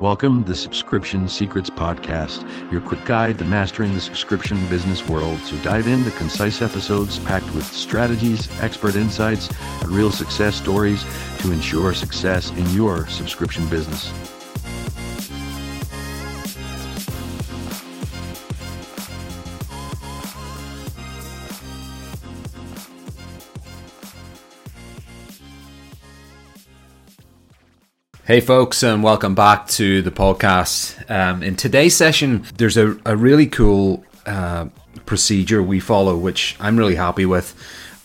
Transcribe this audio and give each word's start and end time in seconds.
Welcome 0.00 0.44
to 0.44 0.50
the 0.50 0.56
Subscription 0.56 1.28
Secrets 1.28 1.70
Podcast, 1.70 2.46
your 2.70 2.80
quick 2.80 3.04
guide 3.04 3.36
to 3.38 3.44
mastering 3.44 3.94
the 3.94 4.00
subscription 4.00 4.64
business 4.68 5.08
world. 5.08 5.40
So 5.40 5.56
dive 5.64 5.88
into 5.88 6.12
concise 6.12 6.62
episodes 6.62 7.18
packed 7.18 7.52
with 7.52 7.64
strategies, 7.64 8.48
expert 8.60 8.94
insights, 8.94 9.50
and 9.82 9.90
real 9.90 10.12
success 10.12 10.54
stories 10.54 11.04
to 11.40 11.50
ensure 11.50 11.94
success 11.94 12.52
in 12.52 12.70
your 12.70 13.08
subscription 13.08 13.68
business. 13.68 14.37
Hey, 28.28 28.42
folks, 28.42 28.82
and 28.82 29.02
welcome 29.02 29.34
back 29.34 29.68
to 29.68 30.02
the 30.02 30.10
podcast. 30.10 31.10
Um, 31.10 31.42
in 31.42 31.56
today's 31.56 31.96
session, 31.96 32.44
there's 32.58 32.76
a, 32.76 32.94
a 33.06 33.16
really 33.16 33.46
cool 33.46 34.04
uh, 34.26 34.66
procedure 35.06 35.62
we 35.62 35.80
follow, 35.80 36.14
which 36.14 36.54
I'm 36.60 36.76
really 36.76 36.96
happy 36.96 37.24
with, 37.24 37.54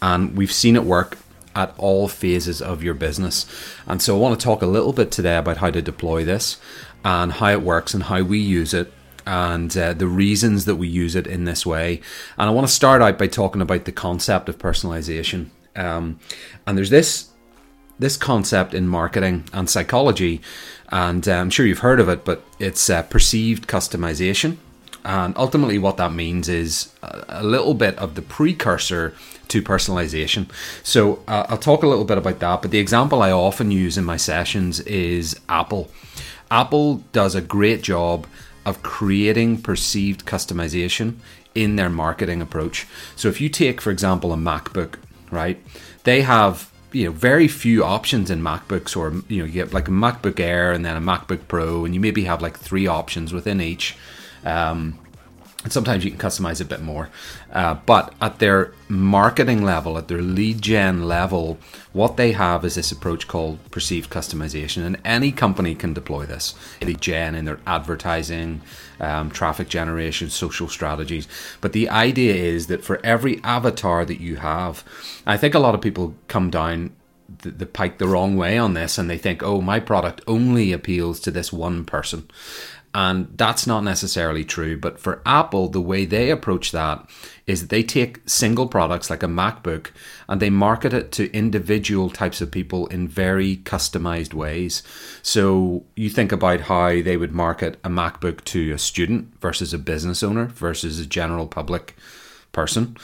and 0.01 0.37
we've 0.37 0.49
seen 0.49 0.77
it 0.77 0.85
work 0.85 1.17
at 1.57 1.73
all 1.77 2.07
phases 2.07 2.61
of 2.61 2.81
your 2.81 2.93
business. 2.93 3.45
And 3.85 4.01
so, 4.01 4.15
I 4.15 4.19
want 4.19 4.39
to 4.39 4.41
talk 4.41 4.61
a 4.61 4.65
little 4.65 4.93
bit 4.93 5.11
today 5.11 5.35
about 5.35 5.57
how 5.57 5.71
to 5.71 5.81
deploy 5.81 6.23
this 6.23 6.55
and 7.03 7.33
how 7.33 7.49
it 7.49 7.61
works 7.61 7.93
and 7.93 8.03
how 8.03 8.21
we 8.21 8.39
use 8.39 8.73
it 8.73 8.93
and 9.27 9.75
uh, 9.75 9.91
the 9.91 10.07
reasons 10.07 10.63
that 10.63 10.77
we 10.77 10.87
use 10.87 11.17
it 11.17 11.27
in 11.27 11.43
this 11.43 11.65
way. 11.65 11.99
And 12.37 12.47
I 12.49 12.53
want 12.53 12.65
to 12.65 12.73
start 12.73 13.01
out 13.01 13.19
by 13.19 13.27
talking 13.27 13.61
about 13.61 13.83
the 13.83 13.91
concept 13.91 14.47
of 14.47 14.57
personalization. 14.57 15.47
Um, 15.75 16.21
and 16.65 16.77
there's 16.77 16.91
this 16.91 17.32
this 17.99 18.17
concept 18.17 18.73
in 18.73 18.87
marketing 18.87 19.45
and 19.53 19.69
psychology, 19.69 20.41
and 20.89 21.27
uh, 21.27 21.33
I'm 21.33 21.49
sure 21.49 21.65
you've 21.65 21.79
heard 21.79 21.99
of 21.99 22.09
it, 22.09 22.25
but 22.25 22.43
it's 22.59 22.89
uh, 22.89 23.03
perceived 23.03 23.67
customization. 23.67 24.57
And 25.05 25.35
ultimately, 25.37 25.77
what 25.77 25.97
that 25.97 26.13
means 26.13 26.47
is 26.47 26.93
a 27.01 27.43
little 27.43 27.73
bit 27.73 27.97
of 27.97 28.15
the 28.15 28.21
precursor 28.21 29.13
to 29.49 29.61
personalization. 29.61 30.49
So, 30.81 31.21
uh, 31.27 31.45
I'll 31.49 31.57
talk 31.57 31.83
a 31.83 31.87
little 31.87 32.05
bit 32.05 32.17
about 32.17 32.39
that. 32.39 32.61
But 32.61 32.71
the 32.71 32.79
example 32.79 33.21
I 33.21 33.31
often 33.31 33.69
use 33.69 33.97
in 33.97 34.05
my 34.05 34.17
sessions 34.17 34.79
is 34.81 35.39
Apple. 35.49 35.91
Apple 36.49 37.03
does 37.11 37.35
a 37.35 37.41
great 37.41 37.81
job 37.81 38.27
of 38.65 38.81
creating 38.81 39.61
perceived 39.61 40.25
customization 40.25 41.15
in 41.53 41.75
their 41.75 41.89
marketing 41.89 42.41
approach. 42.41 42.87
So, 43.17 43.27
if 43.27 43.41
you 43.41 43.49
take, 43.49 43.81
for 43.81 43.91
example, 43.91 44.31
a 44.31 44.37
MacBook, 44.37 44.95
right, 45.31 45.61
they 46.05 46.21
have 46.21 46.71
you 46.93 47.05
know 47.05 47.11
very 47.11 47.47
few 47.47 47.83
options 47.83 48.29
in 48.29 48.41
MacBooks, 48.41 48.95
or 48.95 49.11
you 49.27 49.39
know 49.39 49.45
you 49.45 49.51
get 49.51 49.73
like 49.73 49.87
a 49.87 49.91
MacBook 49.91 50.39
Air 50.39 50.71
and 50.71 50.85
then 50.85 50.95
a 50.95 51.01
MacBook 51.01 51.47
Pro, 51.47 51.85
and 51.85 51.93
you 51.93 51.99
maybe 51.99 52.23
have 52.23 52.41
like 52.41 52.57
three 52.57 52.87
options 52.87 53.33
within 53.33 53.59
each. 53.59 53.97
Um, 54.45 54.99
sometimes 55.71 56.03
you 56.03 56.11
can 56.11 56.19
customize 56.19 56.59
a 56.59 56.65
bit 56.65 56.81
more. 56.81 57.09
Uh, 57.51 57.75
but 57.85 58.13
at 58.21 58.39
their 58.39 58.73
marketing 58.89 59.63
level, 59.63 59.97
at 59.97 60.07
their 60.07 60.21
lead 60.21 60.61
gen 60.61 61.07
level, 61.07 61.57
what 61.93 62.17
they 62.17 62.33
have 62.33 62.65
is 62.65 62.75
this 62.75 62.91
approach 62.91 63.27
called 63.27 63.59
perceived 63.71 64.09
customization. 64.09 64.85
And 64.85 64.99
any 65.05 65.31
company 65.31 65.75
can 65.75 65.93
deploy 65.93 66.25
this 66.25 66.55
lead 66.81 66.99
gen 67.01 67.35
in 67.35 67.45
their 67.45 67.59
advertising, 67.65 68.61
um, 68.99 69.29
traffic 69.29 69.69
generation, 69.69 70.29
social 70.29 70.67
strategies. 70.67 71.27
But 71.61 71.73
the 71.73 71.89
idea 71.89 72.33
is 72.35 72.67
that 72.67 72.83
for 72.83 72.99
every 73.03 73.41
avatar 73.43 74.05
that 74.05 74.19
you 74.19 74.37
have, 74.37 74.83
I 75.25 75.37
think 75.37 75.53
a 75.53 75.59
lot 75.59 75.75
of 75.75 75.81
people 75.81 76.15
come 76.27 76.49
down 76.49 76.95
the, 77.41 77.51
the 77.51 77.65
pike 77.65 77.97
the 77.97 78.07
wrong 78.07 78.35
way 78.35 78.57
on 78.57 78.73
this 78.73 78.97
and 78.97 79.09
they 79.09 79.17
think, 79.17 79.41
oh, 79.43 79.61
my 79.61 79.79
product 79.79 80.21
only 80.27 80.71
appeals 80.71 81.19
to 81.21 81.31
this 81.31 81.53
one 81.53 81.85
person. 81.85 82.29
And 82.95 83.35
that's 83.37 83.65
not 83.65 83.83
necessarily 83.83 84.45
true. 84.45 84.77
But 84.77 84.99
for 84.99 85.21
Apple, 85.25 85.67
the 85.67 85.81
way 85.81 86.05
they 86.05 86.29
approach 86.29 86.71
that 86.71 87.09
is 87.47 87.61
that 87.61 87.69
they 87.69 87.81
take 87.81 88.21
single 88.27 88.67
products 88.67 89.09
like 89.09 89.23
a 89.23 89.27
MacBook 89.27 89.87
and 90.29 90.39
they 90.39 90.51
market 90.51 90.93
it 90.93 91.11
to 91.13 91.35
individual 91.35 92.09
types 92.09 92.39
of 92.39 92.51
people 92.51 92.85
in 92.87 93.07
very 93.07 93.57
customized 93.57 94.33
ways. 94.33 94.83
So 95.23 95.83
you 95.95 96.09
think 96.09 96.31
about 96.31 96.61
how 96.61 97.01
they 97.01 97.17
would 97.17 97.33
market 97.33 97.79
a 97.83 97.89
MacBook 97.89 98.43
to 98.45 98.71
a 98.71 98.77
student 98.77 99.39
versus 99.41 99.73
a 99.73 99.79
business 99.79 100.21
owner 100.21 100.45
versus 100.45 100.99
a 100.99 101.05
general 101.05 101.47
public 101.47 101.95
person 102.51 102.95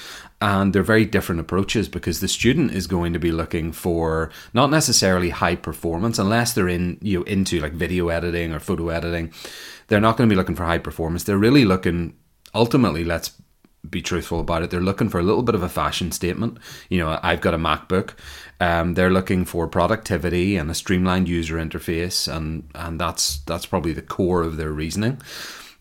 and 0.41 0.73
they're 0.73 0.83
very 0.83 1.05
different 1.05 1.41
approaches 1.41 1.89
because 1.89 2.19
the 2.19 2.27
student 2.27 2.72
is 2.72 2.88
going 2.88 3.13
to 3.13 3.19
be 3.19 3.31
looking 3.31 3.72
for 3.72 4.31
not 4.53 4.69
necessarily 4.69 5.29
high 5.29 5.55
performance 5.55 6.17
unless 6.17 6.53
they're 6.53 6.69
in 6.69 6.97
you 7.01 7.19
know 7.19 7.23
into 7.25 7.59
like 7.59 7.73
video 7.73 8.09
editing 8.09 8.53
or 8.53 8.59
photo 8.59 8.89
editing 8.89 9.31
they're 9.88 9.99
not 9.99 10.17
going 10.17 10.29
to 10.29 10.33
be 10.33 10.38
looking 10.38 10.55
for 10.55 10.66
high 10.66 10.78
performance. 10.78 11.23
They're 11.23 11.38
really 11.38 11.66
looking 11.66 12.16
ultimately 12.55 13.03
let's 13.03 13.31
be 13.89 14.01
truthful 14.01 14.41
about 14.41 14.61
it 14.61 14.69
they're 14.69 14.81
looking 14.81 15.07
for 15.07 15.19
a 15.19 15.23
little 15.23 15.41
bit 15.41 15.55
of 15.55 15.63
a 15.63 15.69
fashion 15.69 16.11
statement. 16.11 16.57
You 16.89 16.99
know 16.99 17.19
i've 17.23 17.41
got 17.41 17.53
a 17.53 17.57
macbook 17.57 18.13
um, 18.61 18.95
they're 18.95 19.09
looking 19.09 19.45
for 19.45 19.67
productivity 19.67 20.57
and 20.57 20.69
a 20.69 20.73
streamlined 20.73 21.29
user 21.29 21.55
interface 21.55 22.33
and 22.33 22.69
and 22.75 22.99
that's 22.99 23.38
that's 23.39 23.66
probably 23.66 23.94
the 23.94 24.01
core 24.01 24.41
of 24.41 24.57
their 24.57 24.72
reasoning 24.72 25.22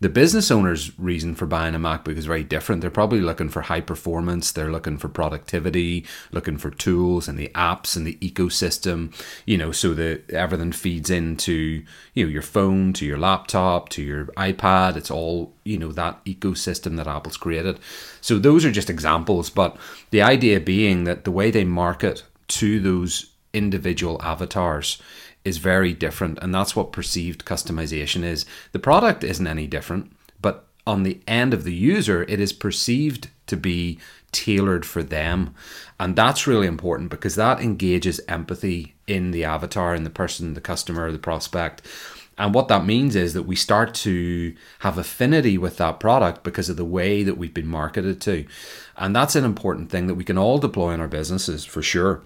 the 0.00 0.08
business 0.08 0.50
owner's 0.50 0.96
reason 0.98 1.34
for 1.34 1.46
buying 1.46 1.74
a 1.74 1.78
MacBook 1.78 2.16
is 2.16 2.26
very 2.26 2.44
different. 2.44 2.80
They're 2.80 2.90
probably 2.90 3.20
looking 3.20 3.48
for 3.48 3.62
high 3.62 3.80
performance, 3.80 4.52
they're 4.52 4.70
looking 4.70 4.96
for 4.96 5.08
productivity, 5.08 6.06
looking 6.30 6.56
for 6.56 6.70
tools 6.70 7.26
and 7.26 7.38
the 7.38 7.48
apps 7.54 7.96
and 7.96 8.06
the 8.06 8.14
ecosystem, 8.16 9.12
you 9.44 9.58
know, 9.58 9.72
so 9.72 9.94
that 9.94 10.30
everything 10.30 10.72
feeds 10.72 11.10
into, 11.10 11.84
you 12.14 12.24
know, 12.24 12.30
your 12.30 12.42
phone, 12.42 12.92
to 12.92 13.04
your 13.04 13.18
laptop, 13.18 13.88
to 13.90 14.02
your 14.02 14.26
iPad. 14.36 14.96
It's 14.96 15.10
all, 15.10 15.52
you 15.64 15.78
know, 15.78 15.90
that 15.92 16.24
ecosystem 16.24 16.96
that 16.96 17.08
Apple's 17.08 17.36
created. 17.36 17.80
So 18.20 18.38
those 18.38 18.64
are 18.64 18.72
just 18.72 18.90
examples, 18.90 19.50
but 19.50 19.76
the 20.10 20.22
idea 20.22 20.60
being 20.60 21.04
that 21.04 21.24
the 21.24 21.32
way 21.32 21.50
they 21.50 21.64
market 21.64 22.22
to 22.48 22.78
those 22.80 23.32
individual 23.52 24.20
avatars 24.22 25.00
is 25.48 25.58
very 25.58 25.92
different, 25.92 26.38
and 26.40 26.54
that's 26.54 26.76
what 26.76 26.92
perceived 26.92 27.44
customization 27.44 28.22
is. 28.22 28.46
The 28.72 28.78
product 28.78 29.24
isn't 29.24 29.46
any 29.46 29.66
different, 29.66 30.12
but 30.40 30.66
on 30.86 31.02
the 31.02 31.20
end 31.26 31.52
of 31.52 31.64
the 31.64 31.74
user, 31.74 32.22
it 32.24 32.40
is 32.40 32.52
perceived 32.52 33.28
to 33.46 33.56
be 33.56 33.98
tailored 34.32 34.86
for 34.86 35.02
them. 35.02 35.54
And 35.98 36.14
that's 36.14 36.46
really 36.46 36.66
important 36.66 37.10
because 37.10 37.34
that 37.34 37.60
engages 37.60 38.20
empathy 38.28 38.94
in 39.06 39.30
the 39.30 39.44
avatar, 39.44 39.94
in 39.94 40.04
the 40.04 40.10
person, 40.10 40.54
the 40.54 40.60
customer, 40.60 41.10
the 41.10 41.18
prospect. 41.18 41.82
And 42.38 42.54
what 42.54 42.68
that 42.68 42.86
means 42.86 43.16
is 43.16 43.34
that 43.34 43.42
we 43.42 43.56
start 43.56 43.94
to 43.94 44.54
have 44.80 44.96
affinity 44.96 45.58
with 45.58 45.76
that 45.78 45.98
product 45.98 46.44
because 46.44 46.68
of 46.68 46.76
the 46.76 46.84
way 46.84 47.24
that 47.24 47.36
we've 47.36 47.52
been 47.52 47.66
marketed 47.66 48.20
to. 48.22 48.46
And 48.96 49.14
that's 49.14 49.34
an 49.34 49.44
important 49.44 49.90
thing 49.90 50.06
that 50.06 50.14
we 50.14 50.24
can 50.24 50.38
all 50.38 50.58
deploy 50.58 50.92
in 50.92 51.00
our 51.00 51.08
businesses 51.08 51.64
for 51.64 51.82
sure. 51.82 52.22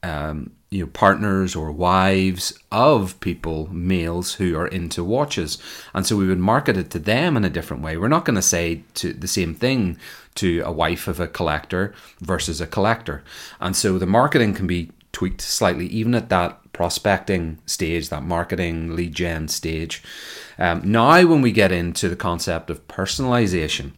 um, 0.02 0.52
you 0.70 0.84
know, 0.84 0.92
partners 0.92 1.56
or 1.56 1.72
wives 1.72 2.58
of 2.72 3.20
people, 3.20 3.72
males 3.72 4.34
who 4.34 4.58
are 4.58 4.68
into 4.68 5.04
watches, 5.04 5.60
and 5.94 6.06
so 6.06 6.18
we 6.18 6.28
would 6.28 6.40
market 6.40 6.76
it 6.76 6.90
to 6.90 7.00
them 7.00 7.38
in 7.38 7.46
a 7.46 7.50
different 7.50 7.84
way. 7.84 7.96
We're 7.96 8.08
not 8.08 8.26
going 8.26 8.36
to 8.36 8.42
say 8.42 8.84
to 8.96 9.14
the 9.14 9.28
same 9.28 9.54
thing 9.54 9.98
to 10.36 10.64
a 10.66 10.72
wife 10.72 11.08
of 11.08 11.20
a 11.20 11.28
collector 11.28 11.94
versus 12.22 12.60
a 12.60 12.66
collector, 12.66 13.24
and 13.62 13.76
so 13.76 14.00
the 14.00 14.08
marketing 14.08 14.56
can 14.56 14.66
be 14.66 14.90
tweaked 15.14 15.42
slightly, 15.42 15.88
even 15.88 16.14
at 16.14 16.30
that 16.30 16.60
prospecting 16.74 17.60
stage, 17.66 18.10
that 18.10 18.24
marketing 18.24 18.96
lead 18.96 19.16
gen 19.16 19.48
stage. 19.48 20.04
Um, 20.58 20.82
now, 20.84 21.26
when 21.26 21.42
we 21.42 21.52
get 21.52 21.72
into 21.72 22.10
the 22.10 22.16
concept 22.16 22.70
of 22.70 22.86
personalization 22.88 23.94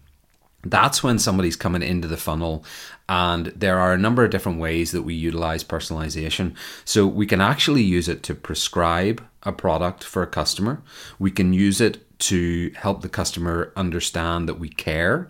that's 0.65 1.03
when 1.03 1.19
somebody's 1.19 1.55
coming 1.55 1.83
into 1.83 2.07
the 2.07 2.17
funnel 2.17 2.65
and 3.07 3.47
there 3.47 3.77
are 3.77 3.93
a 3.93 3.97
number 3.97 4.25
of 4.25 4.31
different 4.31 4.59
ways 4.59 4.91
that 4.91 5.03
we 5.03 5.13
utilize 5.13 5.63
personalization 5.63 6.55
so 6.83 7.05
we 7.05 7.27
can 7.27 7.39
actually 7.39 7.83
use 7.83 8.09
it 8.09 8.23
to 8.23 8.33
prescribe 8.33 9.23
a 9.43 9.51
product 9.51 10.03
for 10.03 10.23
a 10.23 10.27
customer 10.27 10.81
we 11.19 11.29
can 11.29 11.53
use 11.53 11.79
it 11.79 12.14
to 12.17 12.71
help 12.75 13.01
the 13.01 13.09
customer 13.09 13.73
understand 13.75 14.47
that 14.47 14.59
we 14.59 14.69
care. 14.69 15.29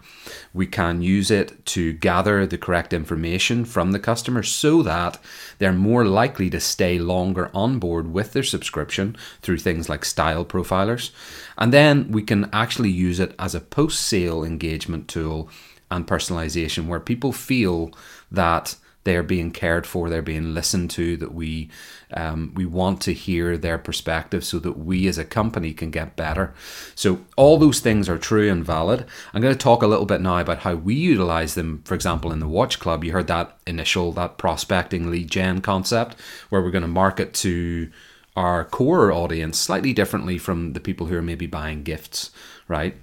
We 0.54 0.68
can 0.68 1.02
use 1.02 1.32
it 1.32 1.66
to 1.68 1.94
gather 1.94 2.46
the 2.46 2.58
correct 2.58 2.94
information 2.94 3.66
from 3.66 3.92
the 3.92 4.00
customer 4.00 4.44
so 4.44 4.82
that 4.84 5.20
they're 5.58 5.74
more 5.74 6.06
likely 6.06 6.50
to 6.52 6.60
stay 6.60 7.00
longer 7.00 7.50
on 7.54 7.80
board 7.80 8.14
with 8.14 8.34
their 8.34 8.44
subscription 8.44 9.16
through 9.42 9.58
things 9.58 9.90
like 9.90 10.06
style 10.06 10.46
profilers. 10.46 11.12
And 11.58 11.74
then 11.74 12.12
we 12.12 12.22
can 12.22 12.50
actually 12.54 12.92
use 12.92 13.20
it 13.20 13.34
as 13.40 13.56
a 13.56 13.60
post 13.60 14.02
sale 14.02 14.44
engagement 14.44 15.08
tool 15.08 15.50
and 15.90 16.08
personalization 16.08 16.88
where 16.88 17.00
people 17.00 17.32
feel 17.32 17.92
that 18.32 18.76
they're 19.06 19.24
being 19.24 19.52
cared 19.52 19.88
for, 19.88 20.10
they're 20.10 20.22
being 20.22 20.54
listened 20.54 20.90
to, 20.92 21.16
that 21.18 21.34
we 21.34 21.70
um, 22.14 22.52
we 22.56 22.66
want 22.66 23.02
to 23.02 23.14
hear 23.14 23.58
their 23.58 23.78
perspective 23.78 24.44
so 24.44 24.60
that 24.60 24.78
we 24.78 25.08
as 25.08 25.18
a 25.18 25.26
company 25.26 25.74
can 25.74 25.92
get 25.92 26.16
better. 26.16 26.54
So 26.96 27.22
all 27.36 27.58
those 27.58 27.80
things 27.80 28.10
are 28.10 28.18
true 28.18 28.52
and 28.52 28.66
valid. 28.66 29.06
I'm 29.34 29.42
going 29.42 29.54
to 29.54 29.58
talk 29.58 29.82
a 29.82 29.88
little 29.88 30.06
bit 30.06 30.22
now 30.22 30.40
about 30.40 30.60
how 30.60 30.76
we 30.76 30.96
utilize 30.96 31.56
them. 31.56 31.82
For 31.86 31.94
example, 31.94 32.32
in 32.32 32.40
the 32.40 32.48
Watch 32.48 32.80
Club, 32.80 33.04
you 33.04 33.12
heard 33.12 33.28
that 33.28 33.58
initial 33.66 34.12
that 34.14 34.38
prospecting 34.38 35.10
lead 35.10 35.30
gen 35.32 35.62
concept 35.62 36.16
where 36.50 36.62
we're 36.62 36.72
going 36.72 36.82
to 36.82 36.88
market 36.88 37.34
to 37.36 37.92
our 38.36 38.66
core 38.66 39.12
audience 39.12 39.58
slightly 39.58 39.94
differently 39.94 40.38
from 40.38 40.74
the 40.74 40.80
people 40.80 41.08
who 41.08 41.16
are 41.16 41.22
maybe 41.22 41.48
buying 41.48 41.84
gifts, 41.84 42.32
right? 42.68 42.98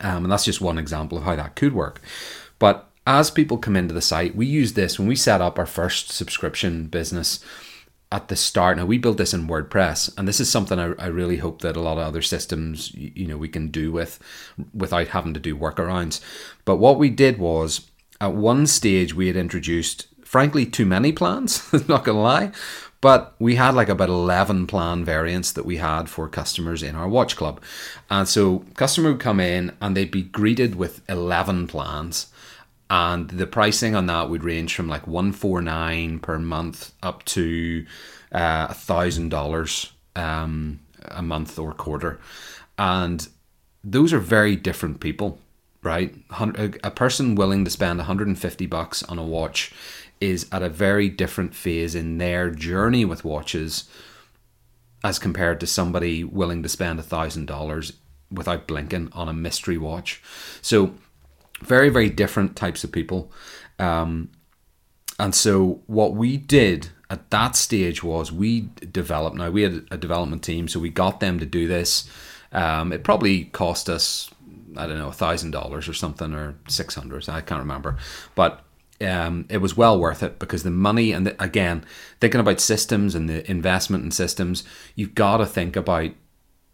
Um, 0.00 0.24
and 0.24 0.32
that's 0.32 0.44
just 0.44 0.60
one 0.60 0.78
example 0.78 1.18
of 1.18 1.24
how 1.24 1.36
that 1.36 1.56
could 1.56 1.74
work. 1.74 2.00
But 2.58 2.88
as 3.06 3.30
people 3.30 3.58
come 3.58 3.76
into 3.76 3.94
the 3.94 4.00
site, 4.00 4.36
we 4.36 4.46
use 4.46 4.74
this 4.74 4.98
when 4.98 5.08
we 5.08 5.16
set 5.16 5.40
up 5.40 5.58
our 5.58 5.66
first 5.66 6.10
subscription 6.12 6.86
business 6.86 7.44
at 8.12 8.28
the 8.28 8.36
start. 8.36 8.76
Now 8.76 8.84
we 8.84 8.98
built 8.98 9.16
this 9.16 9.34
in 9.34 9.48
WordPress, 9.48 10.16
and 10.16 10.28
this 10.28 10.38
is 10.38 10.50
something 10.50 10.78
I, 10.78 10.92
I, 10.98 11.06
really 11.06 11.38
hope 11.38 11.62
that 11.62 11.76
a 11.76 11.80
lot 11.80 11.98
of 11.98 12.06
other 12.06 12.22
systems, 12.22 12.94
you 12.94 13.26
know, 13.26 13.38
we 13.38 13.48
can 13.48 13.68
do 13.68 13.90
with 13.90 14.20
without 14.74 15.08
having 15.08 15.34
to 15.34 15.40
do 15.40 15.56
workarounds. 15.56 16.20
But 16.64 16.76
what 16.76 16.98
we 16.98 17.08
did 17.10 17.38
was 17.38 17.90
at 18.20 18.34
one 18.34 18.66
stage 18.66 19.14
we 19.14 19.28
had 19.28 19.36
introduced, 19.36 20.06
frankly, 20.24 20.66
too 20.66 20.86
many 20.86 21.10
plans. 21.10 21.72
not 21.88 22.04
gonna 22.04 22.20
lie, 22.20 22.52
but 23.00 23.34
we 23.40 23.56
had 23.56 23.74
like 23.74 23.88
about 23.88 24.10
11 24.10 24.68
plan 24.68 25.04
variants 25.04 25.50
that 25.52 25.66
we 25.66 25.78
had 25.78 26.08
for 26.08 26.28
customers 26.28 26.82
in 26.82 26.94
our 26.94 27.08
watch 27.08 27.34
club. 27.34 27.60
And 28.10 28.28
so 28.28 28.60
customer 28.74 29.12
would 29.12 29.20
come 29.20 29.40
in 29.40 29.74
and 29.80 29.96
they'd 29.96 30.10
be 30.10 30.22
greeted 30.22 30.76
with 30.76 31.00
11 31.08 31.66
plans 31.66 32.26
and 32.92 33.30
the 33.30 33.46
pricing 33.46 33.94
on 33.94 34.04
that 34.04 34.28
would 34.28 34.44
range 34.44 34.74
from 34.74 34.86
like 34.86 35.06
149 35.06 36.18
per 36.18 36.38
month 36.38 36.92
up 37.02 37.24
to 37.24 37.86
uh, 38.32 38.66
a 38.68 38.74
thousand 38.74 39.30
dollars 39.30 39.92
um, 40.14 40.78
a 41.08 41.22
month 41.22 41.58
or 41.58 41.72
quarter. 41.72 42.20
And 42.76 43.26
those 43.82 44.12
are 44.12 44.18
very 44.18 44.56
different 44.56 45.00
people 45.00 45.38
right? 45.82 46.14
A 46.38 46.92
person 46.92 47.34
willing 47.34 47.64
to 47.64 47.70
spend 47.70 47.98
150 47.98 48.66
bucks 48.66 49.02
on 49.02 49.18
a 49.18 49.24
watch 49.24 49.72
is 50.20 50.46
at 50.52 50.62
a 50.62 50.68
very 50.68 51.08
different 51.08 51.54
phase 51.56 51.96
in 51.96 52.18
their 52.18 52.50
journey 52.50 53.04
with 53.04 53.24
watches 53.24 53.88
as 55.02 55.18
compared 55.18 55.58
to 55.58 55.66
somebody 55.66 56.22
willing 56.22 56.62
to 56.62 56.68
spend 56.68 57.00
a 57.00 57.02
thousand 57.02 57.46
dollars 57.46 57.94
without 58.30 58.68
blinking 58.68 59.08
on 59.12 59.28
a 59.28 59.32
mystery 59.32 59.76
watch. 59.76 60.22
So 60.62 60.94
very 61.62 61.88
very 61.88 62.10
different 62.10 62.56
types 62.56 62.84
of 62.84 62.92
people. 62.92 63.32
Um, 63.78 64.30
and 65.18 65.34
so 65.34 65.82
what 65.86 66.14
we 66.14 66.36
did 66.36 66.88
at 67.10 67.30
that 67.30 67.56
stage 67.56 68.02
was 68.02 68.32
we 68.32 68.68
developed 68.90 69.36
now 69.36 69.50
we 69.50 69.62
had 69.62 69.86
a 69.90 69.96
development 69.96 70.42
team 70.42 70.66
so 70.66 70.80
we 70.80 70.90
got 70.90 71.20
them 71.20 71.38
to 71.38 71.46
do 71.46 71.66
this. 71.66 72.08
Um, 72.52 72.92
it 72.92 73.04
probably 73.04 73.44
cost 73.44 73.88
us 73.88 74.30
i 74.76 74.86
don't 74.86 74.98
know 74.98 75.08
a 75.08 75.12
thousand 75.12 75.50
dollars 75.50 75.86
or 75.88 75.92
something 75.92 76.34
or 76.34 76.54
600 76.68 77.28
i 77.28 77.40
can't 77.40 77.60
remember. 77.60 77.98
But 78.34 78.64
um, 79.00 79.46
it 79.48 79.58
was 79.58 79.76
well 79.76 79.98
worth 79.98 80.22
it 80.22 80.38
because 80.38 80.62
the 80.62 80.70
money 80.70 81.12
and 81.12 81.26
the, 81.26 81.42
again 81.42 81.84
thinking 82.20 82.40
about 82.40 82.60
systems 82.60 83.14
and 83.14 83.28
the 83.28 83.48
investment 83.50 84.04
in 84.04 84.10
systems 84.10 84.64
you've 84.94 85.14
got 85.14 85.38
to 85.38 85.46
think 85.46 85.76
about 85.76 86.10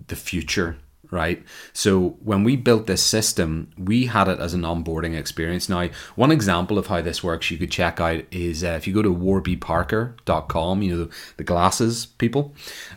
the 0.06 0.16
future 0.16 0.76
right? 1.10 1.42
So 1.72 2.16
when 2.22 2.44
we 2.44 2.56
built 2.56 2.86
this 2.86 3.02
system, 3.02 3.70
we 3.78 4.06
had 4.06 4.28
it 4.28 4.38
as 4.40 4.54
an 4.54 4.62
onboarding 4.62 5.16
experience. 5.18 5.68
Now, 5.68 5.88
one 6.16 6.30
example 6.30 6.78
of 6.78 6.88
how 6.88 7.00
this 7.02 7.24
works 7.24 7.50
you 7.50 7.58
could 7.58 7.70
check 7.70 8.00
out 8.00 8.24
is 8.30 8.62
uh, 8.62 8.68
if 8.68 8.86
you 8.86 8.94
go 8.94 9.02
to 9.02 9.14
warbyparker.com, 9.14 10.82
you 10.82 10.90
know, 10.96 11.04
the, 11.04 11.14
the 11.38 11.44
glasses 11.44 12.06
people, 12.06 12.54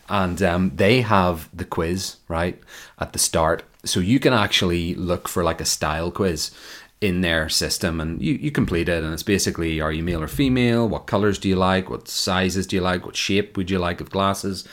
and 0.09 0.41
um, 0.41 0.71
they 0.75 1.01
have 1.01 1.49
the 1.55 1.65
quiz, 1.65 2.17
right, 2.27 2.59
at 2.99 3.13
the 3.13 3.19
start. 3.19 3.63
So 3.83 3.99
you 3.99 4.19
can 4.19 4.33
actually 4.33 4.93
look 4.95 5.27
for 5.27 5.43
like 5.43 5.61
a 5.61 5.65
style 5.65 6.11
quiz 6.11 6.51
in 7.01 7.21
their 7.21 7.49
system 7.49 7.99
and 7.99 8.21
you, 8.21 8.35
you 8.35 8.51
complete 8.51 8.87
it 8.87 9.03
and 9.03 9.11
it's 9.11 9.23
basically 9.23 9.81
are 9.81 9.91
you 9.91 10.03
male 10.03 10.21
or 10.21 10.27
female 10.27 10.87
what 10.87 11.07
colors 11.07 11.39
do 11.39 11.49
you 11.49 11.55
like 11.55 11.89
what 11.89 12.07
sizes 12.07 12.67
do 12.67 12.75
you 12.75 12.81
like 12.81 13.03
what 13.03 13.15
shape 13.15 13.57
would 13.57 13.71
you 13.71 13.79
like 13.79 13.99
of 13.99 14.11
glasses 14.11 14.67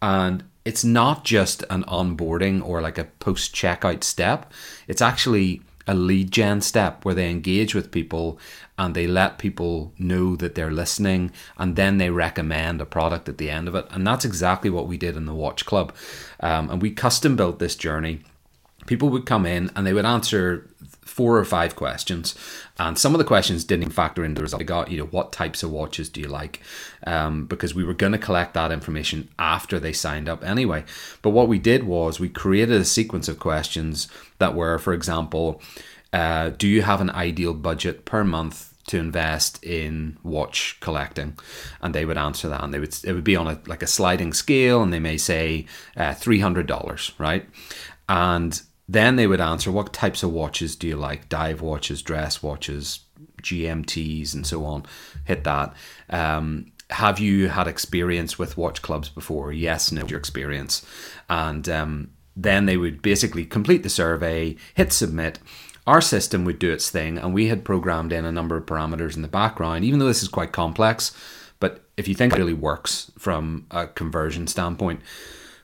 and 0.00 0.42
it's 0.66 0.84
not 0.84 1.24
just 1.24 1.62
an 1.70 1.84
onboarding 1.84 2.60
or 2.66 2.80
like 2.80 2.98
a 2.98 3.04
post 3.04 3.54
checkout 3.54 4.02
step. 4.02 4.52
It's 4.88 5.00
actually 5.00 5.62
a 5.86 5.94
lead 5.94 6.32
gen 6.32 6.60
step 6.60 7.04
where 7.04 7.14
they 7.14 7.30
engage 7.30 7.72
with 7.72 7.92
people 7.92 8.36
and 8.76 8.92
they 8.92 9.06
let 9.06 9.38
people 9.38 9.92
know 9.96 10.34
that 10.34 10.56
they're 10.56 10.72
listening 10.72 11.30
and 11.56 11.76
then 11.76 11.98
they 11.98 12.10
recommend 12.10 12.80
a 12.80 12.84
product 12.84 13.28
at 13.28 13.38
the 13.38 13.48
end 13.48 13.68
of 13.68 13.76
it. 13.76 13.86
And 13.92 14.04
that's 14.04 14.24
exactly 14.24 14.68
what 14.68 14.88
we 14.88 14.96
did 14.96 15.16
in 15.16 15.24
the 15.24 15.34
Watch 15.34 15.64
Club. 15.64 15.94
Um, 16.40 16.68
and 16.68 16.82
we 16.82 16.90
custom 16.90 17.36
built 17.36 17.60
this 17.60 17.76
journey. 17.76 18.22
People 18.86 19.08
would 19.10 19.24
come 19.24 19.46
in 19.46 19.70
and 19.76 19.86
they 19.86 19.92
would 19.92 20.04
answer 20.04 20.68
four 21.16 21.38
or 21.38 21.44
five 21.46 21.74
questions, 21.74 22.34
and 22.78 22.98
some 22.98 23.14
of 23.14 23.18
the 23.18 23.24
questions 23.24 23.64
didn't 23.64 23.84
even 23.84 23.92
factor 23.92 24.22
into 24.22 24.38
the 24.38 24.42
result. 24.42 24.60
I 24.60 24.66
got, 24.66 24.90
you 24.90 24.98
know, 24.98 25.06
what 25.06 25.32
types 25.32 25.62
of 25.62 25.70
watches 25.70 26.10
do 26.10 26.20
you 26.20 26.28
like? 26.28 26.60
Um, 27.06 27.46
because 27.46 27.74
we 27.74 27.84
were 27.84 27.94
going 27.94 28.12
to 28.12 28.18
collect 28.18 28.52
that 28.52 28.70
information 28.70 29.30
after 29.38 29.80
they 29.80 29.94
signed 29.94 30.28
up 30.28 30.44
anyway. 30.44 30.84
But 31.22 31.30
what 31.30 31.48
we 31.48 31.58
did 31.58 31.84
was 31.84 32.20
we 32.20 32.28
created 32.28 32.78
a 32.78 32.84
sequence 32.84 33.28
of 33.28 33.38
questions 33.38 34.08
that 34.36 34.54
were, 34.54 34.78
for 34.78 34.92
example, 34.92 35.62
uh, 36.12 36.50
do 36.50 36.68
you 36.68 36.82
have 36.82 37.00
an 37.00 37.10
ideal 37.10 37.54
budget 37.54 38.04
per 38.04 38.22
month 38.22 38.74
to 38.88 38.98
invest 38.98 39.64
in 39.64 40.18
watch 40.22 40.76
collecting 40.80 41.36
and 41.80 41.94
they 41.94 42.04
would 42.04 42.18
answer 42.18 42.48
that 42.48 42.62
and 42.62 42.72
they 42.72 42.78
would 42.78 42.94
it 43.02 43.12
would 43.12 43.24
be 43.24 43.34
on 43.34 43.48
a 43.48 43.58
like 43.66 43.82
a 43.82 43.86
sliding 43.86 44.32
scale 44.32 44.80
and 44.80 44.92
they 44.92 45.00
may 45.00 45.16
say 45.16 45.66
uh, 45.96 46.10
$300 46.10 47.12
right 47.18 47.48
and 48.08 48.62
then 48.88 49.16
they 49.16 49.26
would 49.26 49.40
answer 49.40 49.72
what 49.72 49.92
types 49.92 50.22
of 50.22 50.32
watches 50.32 50.76
do 50.76 50.86
you 50.86 50.96
like? 50.96 51.28
Dive 51.28 51.60
watches, 51.60 52.02
dress 52.02 52.42
watches, 52.42 53.00
GMTs, 53.42 54.34
and 54.34 54.46
so 54.46 54.64
on. 54.64 54.84
Hit 55.24 55.44
that. 55.44 55.74
Um, 56.08 56.72
have 56.90 57.18
you 57.18 57.48
had 57.48 57.66
experience 57.66 58.38
with 58.38 58.56
watch 58.56 58.82
clubs 58.82 59.08
before? 59.08 59.52
Yes, 59.52 59.90
no, 59.90 60.06
your 60.06 60.18
experience. 60.18 60.86
And 61.28 61.68
um, 61.68 62.10
then 62.36 62.66
they 62.66 62.76
would 62.76 63.02
basically 63.02 63.44
complete 63.44 63.82
the 63.82 63.88
survey, 63.88 64.56
hit 64.74 64.92
submit. 64.92 65.40
Our 65.86 66.00
system 66.00 66.44
would 66.44 66.58
do 66.58 66.72
its 66.72 66.90
thing, 66.90 67.18
and 67.18 67.34
we 67.34 67.48
had 67.48 67.64
programmed 67.64 68.12
in 68.12 68.24
a 68.24 68.32
number 68.32 68.56
of 68.56 68.66
parameters 68.66 69.16
in 69.16 69.22
the 69.22 69.28
background, 69.28 69.84
even 69.84 69.98
though 69.98 70.06
this 70.06 70.22
is 70.22 70.28
quite 70.28 70.52
complex. 70.52 71.12
But 71.58 71.84
if 71.96 72.06
you 72.06 72.14
think 72.14 72.32
it 72.32 72.38
really 72.38 72.52
works 72.52 73.10
from 73.18 73.66
a 73.70 73.86
conversion 73.86 74.46
standpoint, 74.46 75.00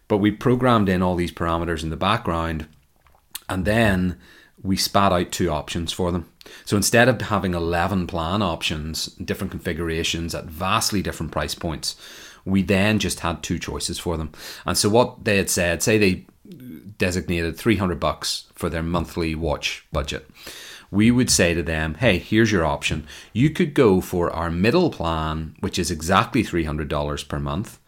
but 0.08 0.18
we 0.18 0.30
programmed 0.30 0.88
in 0.88 1.02
all 1.02 1.14
these 1.14 1.32
parameters 1.32 1.82
in 1.82 1.90
the 1.90 1.96
background 1.96 2.66
and 3.48 3.64
then 3.64 4.18
we 4.62 4.76
spat 4.76 5.12
out 5.12 5.32
two 5.32 5.50
options 5.50 5.92
for 5.92 6.12
them. 6.12 6.28
So 6.64 6.76
instead 6.76 7.08
of 7.08 7.20
having 7.20 7.54
11 7.54 8.06
plan 8.06 8.42
options, 8.42 9.06
different 9.06 9.50
configurations 9.50 10.34
at 10.34 10.44
vastly 10.44 11.02
different 11.02 11.32
price 11.32 11.54
points, 11.54 11.96
we 12.44 12.62
then 12.62 12.98
just 12.98 13.20
had 13.20 13.42
two 13.42 13.58
choices 13.58 13.98
for 13.98 14.16
them. 14.16 14.32
And 14.66 14.76
so 14.76 14.88
what 14.88 15.24
they 15.24 15.36
had 15.36 15.50
said, 15.50 15.82
say 15.82 15.98
they 15.98 16.26
designated 16.98 17.56
300 17.56 17.98
bucks 17.98 18.44
for 18.54 18.68
their 18.68 18.82
monthly 18.82 19.34
watch 19.34 19.84
budget. 19.92 20.28
We 20.90 21.10
would 21.10 21.30
say 21.30 21.54
to 21.54 21.62
them, 21.62 21.94
hey, 21.94 22.18
here's 22.18 22.52
your 22.52 22.66
option. 22.66 23.06
You 23.32 23.48
could 23.50 23.72
go 23.72 24.00
for 24.00 24.30
our 24.30 24.50
middle 24.50 24.90
plan, 24.90 25.56
which 25.60 25.78
is 25.78 25.90
exactly 25.90 26.44
$300 26.44 27.28
per 27.28 27.38
month, 27.38 27.78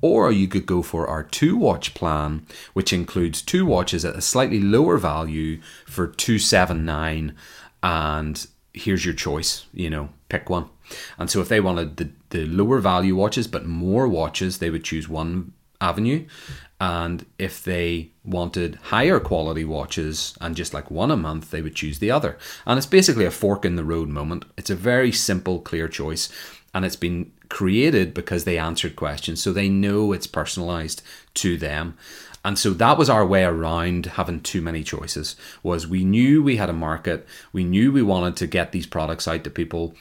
or 0.00 0.30
you 0.30 0.48
could 0.48 0.66
go 0.66 0.82
for 0.82 1.06
our 1.06 1.22
two 1.22 1.56
watch 1.56 1.94
plan, 1.94 2.46
which 2.72 2.92
includes 2.92 3.42
two 3.42 3.66
watches 3.66 4.04
at 4.04 4.16
a 4.16 4.20
slightly 4.20 4.60
lower 4.60 4.98
value 4.98 5.60
for 5.86 6.06
279 6.06 7.34
and 7.82 8.46
here's 8.72 9.04
your 9.04 9.14
choice, 9.14 9.66
you 9.72 9.90
know, 9.90 10.10
pick 10.28 10.48
one. 10.48 10.68
And 11.18 11.30
so 11.30 11.40
if 11.40 11.48
they 11.48 11.60
wanted 11.60 11.96
the, 11.96 12.10
the 12.30 12.46
lower 12.46 12.78
value 12.80 13.16
watches 13.16 13.46
but 13.46 13.66
more 13.66 14.08
watches, 14.08 14.58
they 14.58 14.70
would 14.70 14.84
choose 14.84 15.08
one 15.08 15.52
avenue. 15.80 16.26
And 16.80 17.26
if 17.38 17.64
they 17.64 18.10
wanted 18.24 18.76
higher 18.76 19.18
quality 19.18 19.64
watches 19.64 20.36
and 20.40 20.54
just 20.54 20.72
like 20.72 20.90
one 20.90 21.10
a 21.10 21.16
month, 21.16 21.50
they 21.50 21.60
would 21.60 21.74
choose 21.74 21.98
the 21.98 22.10
other. 22.10 22.38
And 22.66 22.78
it's 22.78 22.86
basically 22.86 23.24
a 23.24 23.32
fork 23.32 23.64
in 23.64 23.76
the 23.76 23.84
road 23.84 24.08
moment. 24.08 24.44
It's 24.56 24.70
a 24.70 24.76
very 24.76 25.10
simple, 25.10 25.60
clear 25.60 25.88
choice. 25.88 26.28
And 26.72 26.84
it's 26.84 26.96
been 26.96 27.32
created 27.48 28.14
because 28.14 28.44
they 28.44 28.58
answered 28.58 28.96
questions. 28.96 29.42
So 29.42 29.52
they 29.52 29.68
know 29.68 30.12
it's 30.12 30.26
personalized 30.26 31.02
to 31.34 31.56
them. 31.56 31.96
And 32.44 32.58
so 32.58 32.70
that 32.70 32.96
was 32.96 33.10
our 33.10 33.26
way 33.26 33.44
around 33.44 34.06
having 34.06 34.40
too 34.40 34.62
many 34.62 34.82
choices. 34.82 35.36
Was 35.62 35.86
we 35.86 36.04
knew 36.04 36.42
we 36.42 36.56
had 36.56 36.70
a 36.70 36.74
market, 36.74 37.26
we 37.52 37.64
knew 37.64 37.92
we 37.92 38.02
wanted 38.02 38.36
to 38.36 38.46
get 38.46 38.72
these 38.72 38.86
products 38.86 39.26
out 39.26 39.44
to 39.44 39.50
people, 39.50 39.94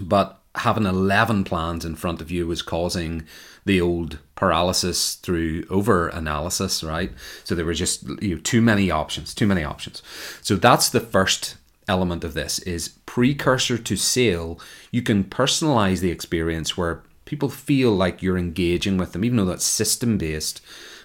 but 0.00 0.40
having 0.56 0.86
11 0.86 1.44
plans 1.44 1.84
in 1.84 1.94
front 1.94 2.20
of 2.20 2.30
you 2.30 2.46
was 2.46 2.62
causing 2.62 3.24
the 3.66 3.80
old 3.80 4.18
paralysis 4.34 5.16
through 5.16 5.64
over 5.68 6.08
analysis, 6.08 6.82
right? 6.82 7.12
So 7.44 7.54
there 7.54 7.66
were 7.66 7.74
just 7.74 8.08
you 8.22 8.36
know, 8.36 8.40
too 8.40 8.62
many 8.62 8.90
options, 8.90 9.34
too 9.34 9.46
many 9.46 9.62
options. 9.62 10.02
So 10.40 10.56
that's 10.56 10.88
the 10.88 11.00
first 11.00 11.56
element 11.88 12.24
of 12.24 12.34
this 12.34 12.58
is 12.60 12.88
precursor 13.06 13.78
to 13.78 13.96
sale. 13.96 14.60
You 14.90 15.02
can 15.02 15.24
personalize 15.24 16.00
the 16.00 16.10
experience 16.10 16.76
where 16.76 17.02
people 17.24 17.48
feel 17.48 17.92
like 17.92 18.22
you're 18.22 18.38
engaging 18.38 18.96
with 18.96 19.12
them, 19.12 19.24
even 19.24 19.36
though 19.36 19.44
that's 19.44 19.64
system 19.64 20.18
based, 20.18 20.60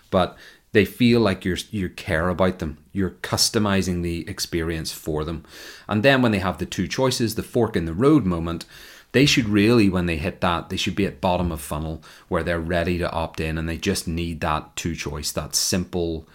but 0.09 0.37
they 0.71 0.85
feel 0.85 1.19
like 1.19 1.43
you're 1.43 1.57
you 1.69 1.89
care 1.89 2.29
about 2.29 2.59
them. 2.59 2.77
You're 2.93 3.17
customizing 3.21 4.03
the 4.03 4.27
experience 4.29 4.91
for 4.91 5.25
them. 5.25 5.43
And 5.87 6.03
then 6.03 6.21
when 6.21 6.31
they 6.31 6.39
have 6.39 6.57
the 6.57 6.65
two 6.65 6.87
choices, 6.87 7.35
the 7.35 7.43
fork 7.43 7.75
in 7.75 7.85
the 7.85 7.93
road 7.93 8.25
moment, 8.25 8.65
they 9.11 9.25
should 9.25 9.49
really 9.49 9.89
when 9.89 10.05
they 10.05 10.17
hit 10.17 10.41
that 10.41 10.69
they 10.69 10.77
should 10.77 10.95
be 10.95 11.05
at 11.05 11.21
bottom 11.21 11.51
of 11.51 11.59
funnel 11.59 12.01
where 12.29 12.43
they're 12.43 12.59
ready 12.59 12.97
to 12.97 13.11
opt 13.11 13.39
in 13.39 13.57
and 13.57 13.67
they 13.67 13.77
just 13.77 14.07
need 14.07 14.39
that 14.41 14.75
two 14.75 14.95
choice 14.95 15.31
that 15.31 15.55
simple 15.55 16.27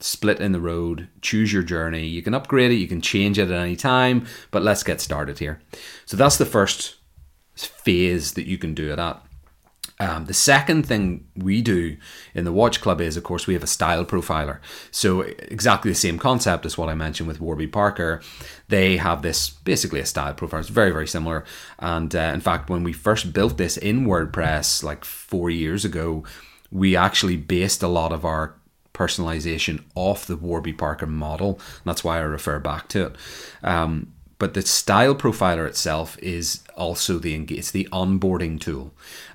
split 0.00 0.40
in 0.40 0.52
the 0.52 0.60
road 0.60 1.08
choose 1.20 1.52
your 1.52 1.62
journey 1.62 2.06
you 2.06 2.22
can 2.22 2.34
upgrade 2.34 2.70
it 2.70 2.76
you 2.76 2.88
can 2.88 3.00
change 3.00 3.38
it 3.38 3.50
at 3.50 3.60
any 3.60 3.76
time 3.76 4.26
but 4.50 4.62
let's 4.62 4.82
get 4.82 5.00
started 5.00 5.38
here 5.38 5.60
so 6.06 6.16
that's 6.16 6.38
the 6.38 6.46
first 6.46 6.96
phase 7.54 8.32
that 8.32 8.46
you 8.46 8.56
can 8.56 8.74
do 8.74 8.92
it 8.92 8.98
at 8.98 9.22
um, 10.00 10.24
the 10.24 10.34
second 10.34 10.86
thing 10.86 11.26
we 11.36 11.60
do 11.60 11.98
in 12.34 12.46
the 12.46 12.52
Watch 12.52 12.80
Club 12.80 13.02
is, 13.02 13.18
of 13.18 13.22
course, 13.22 13.46
we 13.46 13.52
have 13.52 13.62
a 13.62 13.68
style 13.68 14.06
profiler. 14.06 14.58
So, 14.90 15.20
exactly 15.20 15.90
the 15.90 15.94
same 15.94 16.18
concept 16.18 16.64
as 16.64 16.78
what 16.78 16.88
I 16.88 16.94
mentioned 16.94 17.28
with 17.28 17.38
Warby 17.38 17.66
Parker. 17.66 18.22
They 18.68 18.96
have 18.96 19.20
this 19.20 19.50
basically 19.50 20.00
a 20.00 20.06
style 20.06 20.32
profile. 20.32 20.60
It's 20.60 20.70
very, 20.70 20.90
very 20.90 21.06
similar. 21.06 21.44
And 21.78 22.16
uh, 22.16 22.32
in 22.32 22.40
fact, 22.40 22.70
when 22.70 22.82
we 22.82 22.94
first 22.94 23.34
built 23.34 23.58
this 23.58 23.76
in 23.76 24.06
WordPress 24.06 24.82
like 24.82 25.04
four 25.04 25.50
years 25.50 25.84
ago, 25.84 26.24
we 26.70 26.96
actually 26.96 27.36
based 27.36 27.82
a 27.82 27.88
lot 27.88 28.10
of 28.10 28.24
our 28.24 28.54
personalization 29.00 29.82
off 29.94 30.26
the 30.26 30.36
Warby 30.36 30.74
Parker 30.74 31.06
model. 31.06 31.52
And 31.52 31.86
that's 31.86 32.04
why 32.04 32.18
I 32.18 32.20
refer 32.20 32.58
back 32.58 32.88
to 32.88 33.06
it. 33.06 33.16
Um, 33.62 34.12
but 34.38 34.54
the 34.54 34.62
style 34.62 35.14
profiler 35.14 35.66
itself 35.66 36.18
is 36.18 36.62
also 36.76 37.18
the 37.18 37.34
it's 37.34 37.70
the 37.70 37.88
onboarding 37.92 38.60
tool 38.60 38.92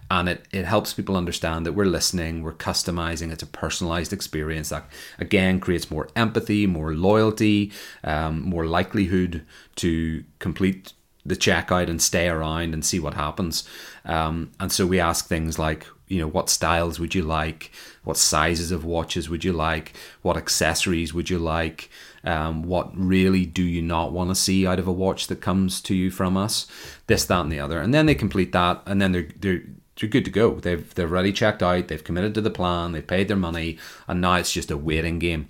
and 0.09 0.29
it, 0.29 0.45
it 0.51 0.65
helps 0.65 0.93
people 0.93 1.15
understand 1.15 1.65
that 1.65 1.73
we're 1.73 1.85
listening, 1.85 2.43
we're 2.43 2.53
customizing, 2.53 3.31
it's 3.31 3.43
a 3.43 3.47
personalized 3.47 4.13
experience 4.13 4.69
that 4.69 4.85
again 5.19 5.59
creates 5.59 5.91
more 5.91 6.09
empathy, 6.15 6.67
more 6.67 6.93
loyalty, 6.93 7.71
um, 8.03 8.41
more 8.41 8.65
likelihood 8.65 9.45
to 9.75 10.23
complete 10.39 10.93
the 11.25 11.35
checkout 11.35 11.89
and 11.89 12.01
stay 12.01 12.27
around 12.27 12.73
and 12.73 12.85
see 12.85 12.99
what 12.99 13.15
happens. 13.15 13.67
Um, 14.05 14.51
and 14.59 14.71
so 14.71 14.85
we 14.85 14.99
ask 14.99 15.27
things 15.27 15.57
like, 15.57 15.87
you 16.07 16.19
know, 16.19 16.27
what 16.27 16.49
styles 16.49 16.99
would 16.99 17.15
you 17.15 17.23
like? 17.23 17.71
What 18.03 18.17
sizes 18.17 18.71
of 18.71 18.85
watches 18.85 19.29
would 19.29 19.43
you 19.43 19.53
like? 19.53 19.95
What 20.21 20.37
accessories 20.37 21.13
would 21.13 21.29
you 21.29 21.39
like? 21.39 21.89
Um, 22.23 22.63
what 22.63 22.95
really 22.95 23.45
do 23.45 23.63
you 23.63 23.81
not 23.81 24.11
want 24.11 24.29
to 24.29 24.35
see 24.35 24.67
out 24.67 24.79
of 24.79 24.87
a 24.87 24.91
watch 24.91 25.27
that 25.27 25.41
comes 25.41 25.81
to 25.81 25.95
you 25.95 26.11
from 26.11 26.37
us? 26.37 26.67
This, 27.07 27.25
that, 27.25 27.41
and 27.41 27.51
the 27.51 27.59
other. 27.59 27.79
And 27.79 27.93
then 27.93 28.05
they 28.05 28.15
complete 28.15 28.51
that, 28.51 28.83
and 28.85 29.01
then 29.01 29.11
they're, 29.11 29.27
they're 29.39 29.63
they're 29.99 30.09
good 30.09 30.25
to 30.25 30.31
go. 30.31 30.55
They've 30.59 30.93
they've 30.93 31.09
already 31.09 31.31
checked 31.31 31.63
out. 31.63 31.87
They've 31.87 32.03
committed 32.03 32.33
to 32.35 32.41
the 32.41 32.49
plan. 32.49 32.91
They've 32.91 33.05
paid 33.05 33.27
their 33.27 33.37
money, 33.37 33.77
and 34.07 34.21
now 34.21 34.35
it's 34.35 34.51
just 34.51 34.71
a 34.71 34.77
waiting 34.77 35.19
game. 35.19 35.47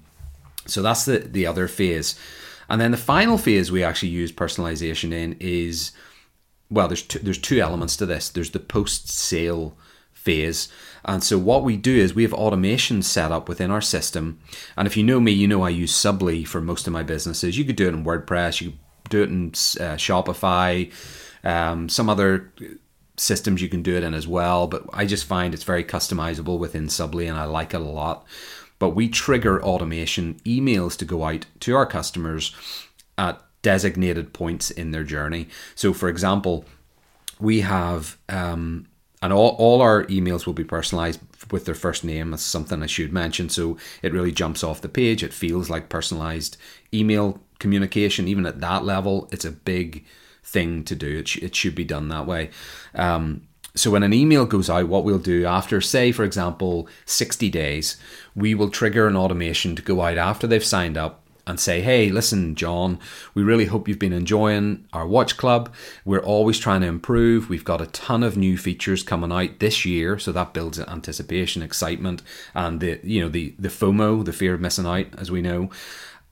So 0.68 0.82
that's 0.82 1.06
the 1.06 1.20
the 1.20 1.48
other 1.48 1.68
phase, 1.68 2.18
and 2.70 2.82
then 2.82 2.92
the 2.92 2.98
final 2.98 3.38
phase 3.38 3.72
we 3.72 3.84
actually 3.84 4.10
use 4.10 4.32
personalization 4.32 5.12
in 5.14 5.38
is 5.40 5.92
well, 6.70 6.88
there's 6.88 7.04
two, 7.04 7.20
there's 7.20 7.38
two 7.38 7.60
elements 7.60 7.96
to 7.98 8.06
this. 8.06 8.30
There's 8.30 8.52
the 8.52 8.60
post 8.60 9.10
sale 9.10 9.78
phase. 10.14 10.68
And 11.04 11.24
so 11.24 11.38
what 11.38 11.64
we 11.64 11.78
do 11.78 11.96
is 11.96 12.16
we 12.16 12.24
have 12.24 12.34
automation 12.34 13.04
set 13.04 13.32
up 13.32 13.48
within 13.48 13.70
our 13.70 13.82
system. 13.82 14.40
And 14.76 14.88
if 14.88 14.98
you 14.98 15.04
know 15.04 15.20
me, 15.20 15.32
you 15.32 15.48
know 15.48 15.62
I 15.62 15.70
use 15.70 15.94
Subbly 15.94 16.48
for 16.48 16.62
most 16.62 16.88
of 16.88 16.94
my 16.94 17.04
businesses. 17.04 17.58
You 17.58 17.66
could 17.66 17.76
do 17.76 17.88
it 17.88 17.94
in 17.94 18.04
WordPress, 18.04 18.62
you 18.62 18.72
could 18.72 18.80
do 19.10 19.22
it 19.22 19.30
in 19.30 19.50
uh, 19.50 19.96
Shopify, 19.96 20.92
um, 21.44 21.88
some 21.90 22.10
other 22.10 22.52
systems 23.18 23.62
you 23.62 23.70
can 23.70 23.84
do 23.84 23.96
it 23.96 24.04
in 24.04 24.16
as 24.16 24.28
well. 24.28 24.68
But 24.68 24.86
I 24.92 25.06
just 25.06 25.26
find 25.26 25.54
it's 25.54 25.64
very 25.64 25.84
customizable 25.84 26.58
within 26.58 26.88
Subbly 26.88 27.30
and 27.30 27.38
I 27.38 27.46
like 27.46 27.76
it 27.76 27.82
a 27.82 27.84
lot. 27.84 28.26
But 28.78 28.90
we 28.90 29.08
trigger 29.08 29.62
automation 29.64 30.36
emails 30.46 30.98
to 30.98 31.06
go 31.06 31.24
out 31.24 31.46
to 31.62 31.76
our 31.76 31.86
customers 31.86 32.54
at 33.18 33.42
designated 33.62 34.34
points 34.34 34.70
in 34.70 34.92
their 34.92 35.04
journey. 35.04 35.48
So, 35.76 35.94
for 35.94 36.10
example, 36.10 36.66
we 37.40 37.62
have, 37.62 38.18
um, 38.30 38.88
and 39.22 39.34
all, 39.34 39.56
all 39.58 39.82
our 39.82 40.04
emails 40.06 40.46
will 40.46 40.54
be 40.54 40.64
personalized 40.64 41.20
with 41.52 41.66
their 41.66 41.76
first 41.76 42.04
name. 42.04 42.32
That's 42.32 42.44
something 42.44 42.84
I 42.84 42.88
should 42.88 43.14
mention. 43.14 43.50
So 43.50 43.78
it 44.02 44.14
really 44.14 44.32
jumps 44.32 44.64
off 44.64 44.82
the 44.82 44.90
page. 44.90 45.24
It 45.24 45.34
feels 45.34 45.70
like 45.70 45.90
personalized 45.90 46.58
email 46.94 47.40
communication. 47.60 48.28
Even 48.28 48.46
at 48.46 48.62
that 48.62 48.84
level, 48.84 49.28
it's 49.32 49.46
a 49.46 49.52
big 49.52 50.06
thing 50.44 50.84
to 50.84 50.96
do. 50.96 51.20
It, 51.20 51.28
sh- 51.28 51.38
it 51.38 51.56
should 51.56 51.76
be 51.76 51.84
done 51.84 52.10
that 52.10 52.28
way. 52.28 52.52
Um, 52.94 53.48
so 53.76 53.92
when 53.92 54.04
an 54.04 54.14
email 54.14 54.46
goes 54.46 54.70
out, 54.70 54.88
what 54.88 55.04
we'll 55.04 55.20
do 55.20 55.46
after, 55.46 55.82
say, 55.82 56.12
for 56.12 56.24
example, 56.24 56.88
60 57.06 57.50
days, 57.50 57.98
we 58.36 58.56
will 58.56 58.70
trigger 58.70 59.08
an 59.08 59.18
automation 59.18 59.76
to 59.76 59.82
go 59.82 60.02
out 60.02 60.18
after 60.18 60.48
they've 60.48 60.64
signed 60.64 60.98
up 60.98 61.26
and 61.48 61.60
say, 61.60 61.82
hey, 61.82 62.10
listen, 62.10 62.56
John, 62.56 63.00
we 63.34 63.44
really 63.44 63.66
hope 63.66 63.88
you've 63.88 64.00
been 64.00 64.14
enjoying 64.14 64.88
our 64.94 65.06
watch 65.06 65.38
club. 65.38 65.74
We're 66.04 66.24
always 66.24 66.58
trying 66.58 66.82
to 66.82 66.88
improve. 66.88 67.50
We've 67.50 67.64
got 67.64 67.82
a 67.82 67.88
ton 67.88 68.24
of 68.24 68.38
new 68.38 68.58
features 68.58 69.04
coming 69.04 69.32
out 69.32 69.60
this 69.60 69.86
year, 69.86 70.18
so 70.18 70.32
that 70.32 70.54
builds 70.54 70.80
anticipation, 70.80 71.62
excitement, 71.62 72.24
and 72.56 72.80
the 72.80 73.00
you 73.04 73.22
know 73.22 73.30
the 73.30 73.54
the 73.60 73.70
FOMO, 73.70 74.26
the 74.26 74.34
fear 74.34 74.56
of 74.56 74.62
missing 74.62 74.88
out, 74.88 75.08
as 75.18 75.30
we 75.30 75.42
know. 75.42 75.70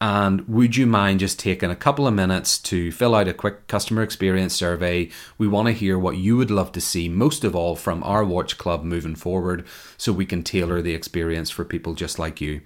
And 0.04 0.46
would 0.50 0.76
you 0.76 0.86
mind 0.86 1.22
just 1.22 1.40
taking 1.40 1.72
a 1.72 1.78
couple 1.78 2.06
of 2.06 2.14
minutes 2.14 2.60
to 2.64 2.92
fill 2.92 3.16
out 3.16 3.30
a 3.30 3.34
quick 3.34 3.70
customer 3.70 4.04
experience 4.04 4.54
survey? 4.54 5.10
We 5.38 5.48
want 5.48 5.68
to 5.68 5.72
hear 5.72 5.98
what 5.98 6.18
you 6.18 6.36
would 6.36 6.52
love 6.52 6.74
to 6.74 6.82
see 6.82 7.08
most 7.08 7.46
of 7.46 7.56
all 7.56 7.78
from 7.78 8.04
our 8.04 8.26
watch 8.26 8.58
club 8.58 8.84
moving 8.84 9.16
forward 9.16 9.66
so 9.96 10.12
we 10.12 10.26
can 10.26 10.44
tailor 10.44 10.82
the 10.82 10.94
experience 10.94 11.50
for 11.50 11.64
people 11.64 11.94
just 11.94 12.20
like 12.20 12.42
you. 12.42 12.60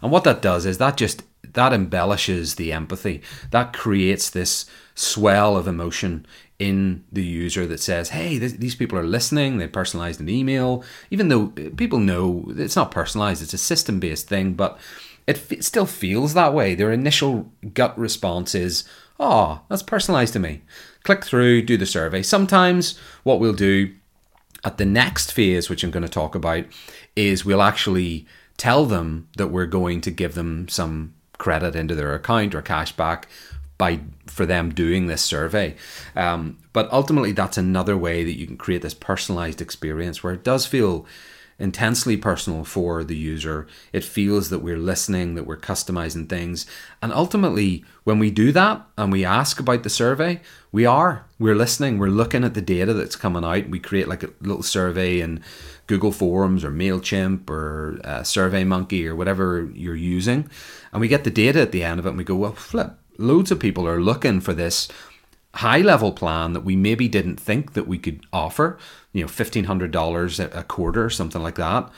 And 0.00 0.12
what 0.12 0.22
that 0.22 0.40
does 0.40 0.64
is 0.64 0.78
that 0.78 0.96
just 0.96 1.24
that 1.54 1.72
embellishes 1.72 2.54
the 2.54 2.72
empathy. 2.72 3.20
That 3.50 3.72
creates 3.72 4.30
this 4.30 4.66
swell 4.94 5.56
of 5.56 5.66
emotion 5.66 6.24
in 6.60 7.02
the 7.10 7.24
user 7.24 7.66
that 7.66 7.80
says, 7.80 8.10
"Hey, 8.10 8.38
this, 8.38 8.52
these 8.52 8.76
people 8.76 8.96
are 8.96 9.04
listening. 9.04 9.58
They 9.58 9.66
personalized 9.66 10.20
an 10.20 10.28
email, 10.28 10.84
even 11.10 11.30
though 11.30 11.52
uh, 11.58 11.70
people 11.76 11.98
know 11.98 12.52
it's 12.56 12.76
not 12.76 12.92
personalized. 12.92 13.42
It's 13.42 13.54
a 13.54 13.58
system-based 13.58 14.28
thing, 14.28 14.54
but." 14.54 14.78
It, 15.26 15.36
f- 15.50 15.62
still 15.62 15.86
feels 15.86 16.34
that 16.34 16.54
way. 16.54 16.74
Their 16.74 16.92
initial 16.92 17.50
gut 17.74 17.98
response 17.98 18.54
is, 18.54 18.84
oh, 19.18 19.62
that's 19.68 19.82
personalized 19.82 20.32
to 20.34 20.38
me. 20.38 20.62
Click 21.02 21.24
through, 21.24 21.62
do 21.62 21.76
the 21.76 21.86
survey. 21.86 22.22
Sometimes 22.22 22.98
what 23.22 23.40
we'll 23.40 23.52
do 23.52 23.94
at 24.64 24.78
the 24.78 24.84
next 24.84 25.32
phase, 25.32 25.70
which 25.70 25.84
I'm 25.84 25.90
going 25.90 26.02
to 26.02 26.08
talk 26.08 26.34
about, 26.34 26.64
is 27.14 27.44
we'll 27.44 27.62
actually 27.62 28.26
tell 28.56 28.86
them 28.86 29.28
that 29.36 29.48
we're 29.48 29.66
going 29.66 30.00
to 30.02 30.10
give 30.10 30.34
them 30.34 30.68
some 30.68 31.14
credit 31.38 31.76
into 31.76 31.94
their 31.94 32.14
account 32.14 32.54
or 32.54 32.62
cash 32.62 32.92
back 32.92 33.28
by 33.78 34.00
for 34.26 34.46
them 34.46 34.72
doing 34.72 35.06
this 35.06 35.22
survey. 35.22 35.76
Um, 36.14 36.58
but 36.72 36.90
ultimately, 36.90 37.32
that's 37.32 37.58
another 37.58 37.96
way 37.96 38.24
that 38.24 38.38
you 38.38 38.46
can 38.46 38.56
create 38.56 38.82
this 38.82 38.94
personalized 38.94 39.60
experience 39.60 40.22
where 40.22 40.32
it 40.32 40.44
does 40.44 40.66
feel 40.66 41.06
intensely 41.58 42.16
personal 42.16 42.64
for 42.64 43.02
the 43.02 43.16
user. 43.16 43.66
It 43.92 44.04
feels 44.04 44.50
that 44.50 44.58
we're 44.58 44.78
listening, 44.78 45.34
that 45.34 45.46
we're 45.46 45.56
customizing 45.56 46.28
things. 46.28 46.66
And 47.00 47.12
ultimately, 47.12 47.84
when 48.04 48.18
we 48.18 48.30
do 48.30 48.52
that 48.52 48.86
and 48.98 49.10
we 49.10 49.24
ask 49.24 49.58
about 49.58 49.82
the 49.82 49.90
survey, 49.90 50.40
we 50.70 50.84
are. 50.84 51.24
We're 51.38 51.54
listening, 51.54 51.98
we're 51.98 52.08
looking 52.08 52.44
at 52.44 52.54
the 52.54 52.60
data 52.60 52.92
that's 52.92 53.16
coming 53.16 53.44
out. 53.44 53.70
We 53.70 53.78
create 53.78 54.08
like 54.08 54.22
a 54.22 54.30
little 54.40 54.62
survey 54.62 55.20
in 55.20 55.42
Google 55.86 56.12
Forms 56.12 56.64
or 56.64 56.70
MailChimp 56.70 57.48
or 57.48 58.00
uh, 58.04 58.20
SurveyMonkey 58.20 59.06
or 59.06 59.16
whatever 59.16 59.70
you're 59.72 59.96
using. 59.96 60.50
And 60.92 61.00
we 61.00 61.08
get 61.08 61.24
the 61.24 61.30
data 61.30 61.60
at 61.60 61.72
the 61.72 61.84
end 61.84 61.98
of 61.98 62.06
it 62.06 62.10
and 62.10 62.18
we 62.18 62.24
go, 62.24 62.36
well, 62.36 62.52
flip. 62.52 62.92
Loads 63.18 63.50
of 63.50 63.58
people 63.58 63.88
are 63.88 64.00
looking 64.00 64.40
for 64.40 64.52
this 64.52 64.88
high 65.56 65.80
level 65.80 66.12
plan 66.12 66.52
that 66.52 66.64
we 66.64 66.76
maybe 66.76 67.08
didn't 67.08 67.40
think 67.40 67.72
that 67.72 67.88
we 67.88 67.98
could 67.98 68.24
offer, 68.32 68.78
you 69.12 69.22
know, 69.22 69.28
$1,500 69.28 70.56
a 70.56 70.62
quarter, 70.64 71.04
or 71.04 71.10
something 71.10 71.42
like 71.42 71.56
that. 71.56 71.90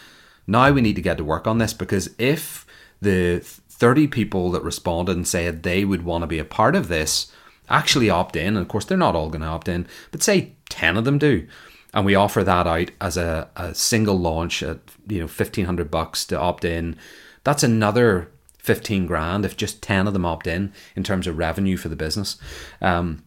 Now 0.47 0.71
we 0.71 0.81
need 0.81 0.97
to 0.97 1.03
get 1.03 1.19
to 1.19 1.25
work 1.25 1.47
on 1.47 1.59
this 1.59 1.75
because 1.75 2.11
if 2.19 2.67
the 3.01 3.41
30 3.41 4.09
people 4.09 4.51
that 4.53 4.63
responded 4.63 5.17
and 5.17 5.27
said 5.27 5.63
they 5.63 5.85
would 5.85 6.05
want 6.05 6.23
to 6.23 6.27
be 6.27 6.39
a 6.39 6.45
part 6.45 6.75
of 6.75 6.89
this 6.89 7.31
actually 7.69 8.09
opt 8.09 8.35
in, 8.35 8.49
and 8.49 8.59
of 8.59 8.69
course 8.69 8.85
they're 8.85 8.97
not 8.97 9.15
all 9.15 9.29
going 9.29 9.43
to 9.43 9.47
opt 9.47 9.69
in, 9.69 9.87
but 10.11 10.23
say 10.23 10.53
10 10.71 10.97
of 10.97 11.05
them 11.05 11.19
do, 11.19 11.47
and 11.93 12.07
we 12.07 12.15
offer 12.15 12.45
that 12.45 12.67
out 12.67 12.91
as 13.01 13.17
a, 13.17 13.49
a 13.57 13.75
single 13.75 14.19
launch 14.19 14.63
at 14.63 14.79
you 15.09 15.19
know 15.19 15.27
1500 15.27 15.91
bucks 15.91 16.25
to 16.27 16.39
opt 16.39 16.65
in 16.65 16.97
That's 17.45 17.63
another 17.63 18.31
15 18.59 19.07
grand 19.07 19.45
if 19.45 19.57
just 19.57 19.83
10 19.83 20.07
of 20.07 20.13
them 20.13 20.27
opt 20.27 20.47
in 20.47 20.73
in 20.95 21.03
terms 21.03 21.27
of 21.27 21.39
revenue 21.39 21.77
for 21.77 21.89
the 21.89 21.97
business. 21.97 22.39
Um, 22.81 23.25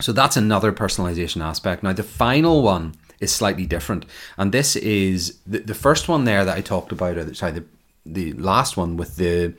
so 0.00 0.12
that's 0.12 0.36
another 0.36 0.72
personalization 0.72 1.42
aspect. 1.42 1.82
Now, 1.82 1.92
the 1.92 2.02
final 2.02 2.62
one 2.62 2.94
is 3.20 3.32
slightly 3.32 3.66
different. 3.66 4.06
And 4.36 4.52
this 4.52 4.76
is 4.76 5.38
the, 5.46 5.58
the 5.58 5.74
first 5.74 6.08
one 6.08 6.24
there 6.24 6.44
that 6.44 6.56
I 6.56 6.60
talked 6.60 6.92
about, 6.92 7.18
or 7.18 7.34
sorry, 7.34 7.52
the, 7.52 7.64
the 8.06 8.32
last 8.32 8.76
one 8.76 8.96
with 8.96 9.16
the, 9.16 9.54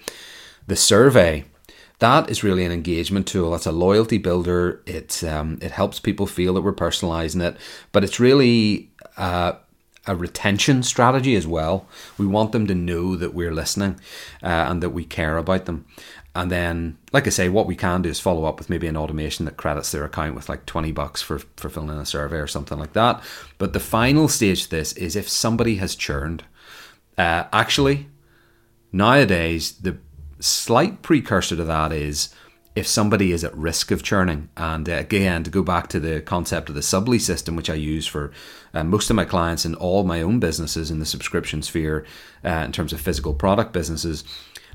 the 0.68 0.76
survey. 0.76 1.46
That 2.00 2.30
is 2.32 2.44
really 2.44 2.66
an 2.66 2.72
engagement 2.72 3.28
tool. 3.28 3.52
That's 3.52 3.68
a 3.68 3.72
loyalty 3.72 4.18
builder. 4.18 4.82
It 4.88 5.24
um, 5.24 5.60
it 5.62 5.70
helps 5.70 6.00
people 6.00 6.26
feel 6.26 6.56
that 6.56 6.62
we're 6.62 6.74
personalizing 6.74 7.44
it, 7.44 7.58
but 7.92 8.04
it's 8.04 8.20
really 8.20 8.90
uh, 9.18 9.54
a 10.08 10.16
retention 10.16 10.84
strategy 10.84 11.36
as 11.36 11.46
well. 11.46 11.86
We 12.18 12.26
want 12.26 12.52
them 12.52 12.68
to 12.68 12.76
know 12.76 13.16
that 13.16 13.34
we're 13.34 13.54
listening 13.54 14.00
uh, 14.42 14.48
and 14.48 14.82
that 14.82 14.90
we 14.90 15.06
care 15.06 15.38
about 15.38 15.66
them. 15.66 15.86
And 16.34 16.50
then, 16.50 16.98
like 17.12 17.28
I 17.28 17.30
say, 17.30 17.50
what 17.50 17.68
we 17.68 17.76
can 17.76 18.02
do 18.02 18.10
is 18.10 18.20
follow 18.20 18.46
up 18.46 18.58
with 18.58 18.70
maybe 18.70 18.88
an 18.88 18.96
automation 18.96 19.46
that 19.46 19.58
credits 19.58 19.92
their 19.92 20.06
account 20.06 20.34
with 20.34 20.48
like 20.48 20.66
20 20.66 20.92
bucks 20.94 21.22
for, 21.22 21.40
for 21.58 21.70
filling 21.70 21.90
in 21.90 21.98
a 21.98 22.06
survey 22.06 22.38
or 22.38 22.48
something 22.48 22.80
like 22.80 22.94
that. 22.94 23.22
But 23.58 23.74
the 23.74 23.82
final 23.82 24.30
stage 24.30 24.64
of 24.64 24.70
this 24.70 24.94
is 24.94 25.16
if 25.16 25.28
somebody 25.28 25.76
has 25.76 25.94
churned. 25.94 26.46
Uh, 27.18 27.44
actually, 27.52 28.08
nowadays, 28.94 29.74
the 29.74 29.98
slight 30.40 31.02
precursor 31.02 31.58
to 31.58 31.66
that 31.66 31.92
is 31.92 32.34
if 32.76 32.88
somebody 32.88 33.32
is 33.32 33.44
at 33.44 33.56
risk 33.56 33.92
of 33.92 34.02
churning. 34.02 34.50
And 34.56 34.88
uh, 34.88 34.94
again, 34.94 35.44
to 35.44 35.50
go 35.50 35.62
back 35.62 35.88
to 35.90 36.00
the 36.00 36.22
concept 36.22 36.70
of 36.70 36.76
the 36.76 36.82
Subbly's 36.82 37.26
system, 37.26 37.56
which 37.56 37.70
I 37.70 37.74
use 37.74 38.08
for 38.08 38.32
uh, 38.74 38.84
most 38.84 39.10
of 39.10 39.16
my 39.16 39.26
clients 39.26 39.66
and 39.66 39.76
all 39.76 40.04
my 40.04 40.22
own 40.22 40.40
businesses 40.40 40.90
in 40.90 41.00
the 41.00 41.06
subscription 41.06 41.62
sphere 41.62 42.06
uh, 42.46 42.64
in 42.66 42.72
terms 42.72 42.94
of 42.94 43.02
physical 43.02 43.34
product 43.34 43.74
businesses 43.74 44.24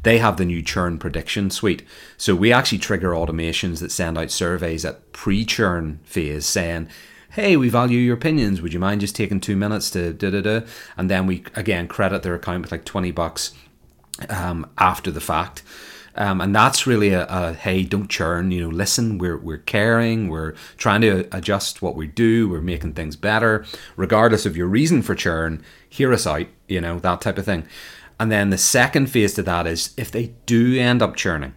they 0.02 0.18
have 0.18 0.36
the 0.36 0.44
new 0.44 0.62
churn 0.62 0.98
prediction 0.98 1.50
suite. 1.50 1.82
So 2.16 2.36
we 2.36 2.52
actually 2.52 2.78
trigger 2.78 3.10
automations 3.10 3.80
that 3.80 3.90
send 3.90 4.16
out 4.16 4.30
surveys 4.30 4.84
at 4.84 5.12
pre 5.12 5.44
churn 5.44 5.98
phase 6.04 6.46
saying, 6.46 6.88
hey, 7.30 7.56
we 7.56 7.68
value 7.68 7.98
your 7.98 8.14
opinions. 8.14 8.62
Would 8.62 8.72
you 8.72 8.78
mind 8.78 9.00
just 9.00 9.16
taking 9.16 9.40
two 9.40 9.56
minutes 9.56 9.90
to 9.90 10.12
da 10.12 10.30
da 10.30 10.40
da? 10.40 10.66
And 10.96 11.10
then 11.10 11.26
we 11.26 11.42
again 11.56 11.88
credit 11.88 12.22
their 12.22 12.36
account 12.36 12.62
with 12.62 12.70
like 12.70 12.84
20 12.84 13.10
bucks 13.10 13.52
um, 14.28 14.70
after 14.78 15.10
the 15.10 15.20
fact. 15.20 15.64
Um, 16.16 16.40
and 16.40 16.54
that's 16.54 16.86
really 16.86 17.10
a, 17.10 17.26
a, 17.26 17.52
hey, 17.52 17.82
don't 17.82 18.08
churn. 18.08 18.50
You 18.50 18.62
know, 18.62 18.68
listen. 18.68 19.18
We're 19.18 19.38
we're 19.38 19.58
caring. 19.58 20.28
We're 20.28 20.54
trying 20.76 21.00
to 21.02 21.28
adjust 21.32 21.82
what 21.82 21.96
we 21.96 22.06
do. 22.06 22.48
We're 22.48 22.60
making 22.60 22.94
things 22.94 23.16
better, 23.16 23.64
regardless 23.96 24.46
of 24.46 24.56
your 24.56 24.66
reason 24.66 25.02
for 25.02 25.14
churn. 25.14 25.62
Hear 25.88 26.12
us 26.12 26.26
out. 26.26 26.46
You 26.68 26.80
know 26.80 26.98
that 26.98 27.20
type 27.20 27.38
of 27.38 27.44
thing. 27.44 27.66
And 28.18 28.32
then 28.32 28.50
the 28.50 28.58
second 28.58 29.06
phase 29.06 29.34
to 29.34 29.42
that 29.42 29.66
is 29.66 29.92
if 29.96 30.10
they 30.10 30.32
do 30.46 30.78
end 30.78 31.02
up 31.02 31.16
churning, 31.16 31.54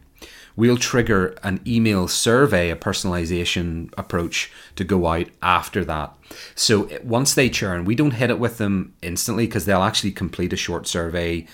we'll 0.56 0.78
trigger 0.78 1.38
an 1.42 1.62
email 1.66 2.08
survey, 2.08 2.70
a 2.70 2.76
personalization 2.76 3.94
approach 3.98 4.52
to 4.76 4.84
go 4.84 5.08
out 5.08 5.28
after 5.42 5.86
that. 5.86 6.14
So 6.56 6.90
once 7.02 7.34
they 7.34 7.50
churn, 7.50 7.86
we 7.86 7.96
don't 7.96 8.12
hit 8.12 8.30
it 8.30 8.40
with 8.40 8.58
them 8.58 8.94
instantly 9.02 9.48
because 9.48 9.66
they'll 9.66 9.84
actually 9.84 10.12
complete 10.12 10.52
a 10.52 10.58
short 10.58 10.86
survey 10.86 11.48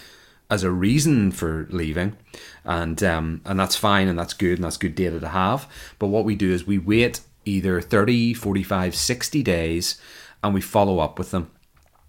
as 0.49 0.63
a 0.63 0.71
reason 0.71 1.31
for 1.31 1.67
leaving, 1.71 2.17
and 2.63 3.01
um, 3.03 3.41
and 3.45 3.59
that's 3.59 3.75
fine 3.75 4.07
and 4.07 4.17
that's 4.17 4.33
good 4.33 4.57
and 4.57 4.63
that's 4.63 4.77
good 4.77 4.95
data 4.95 5.19
to 5.19 5.29
have. 5.29 5.69
But 5.99 6.07
what 6.07 6.25
we 6.25 6.35
do 6.35 6.51
is 6.51 6.67
we 6.67 6.77
wait 6.77 7.21
either 7.45 7.79
30, 7.79 8.33
45, 8.33 8.95
60 8.95 9.43
days 9.43 10.01
and 10.43 10.53
we 10.53 10.61
follow 10.61 10.99
up 10.99 11.19
with 11.19 11.31
them 11.31 11.51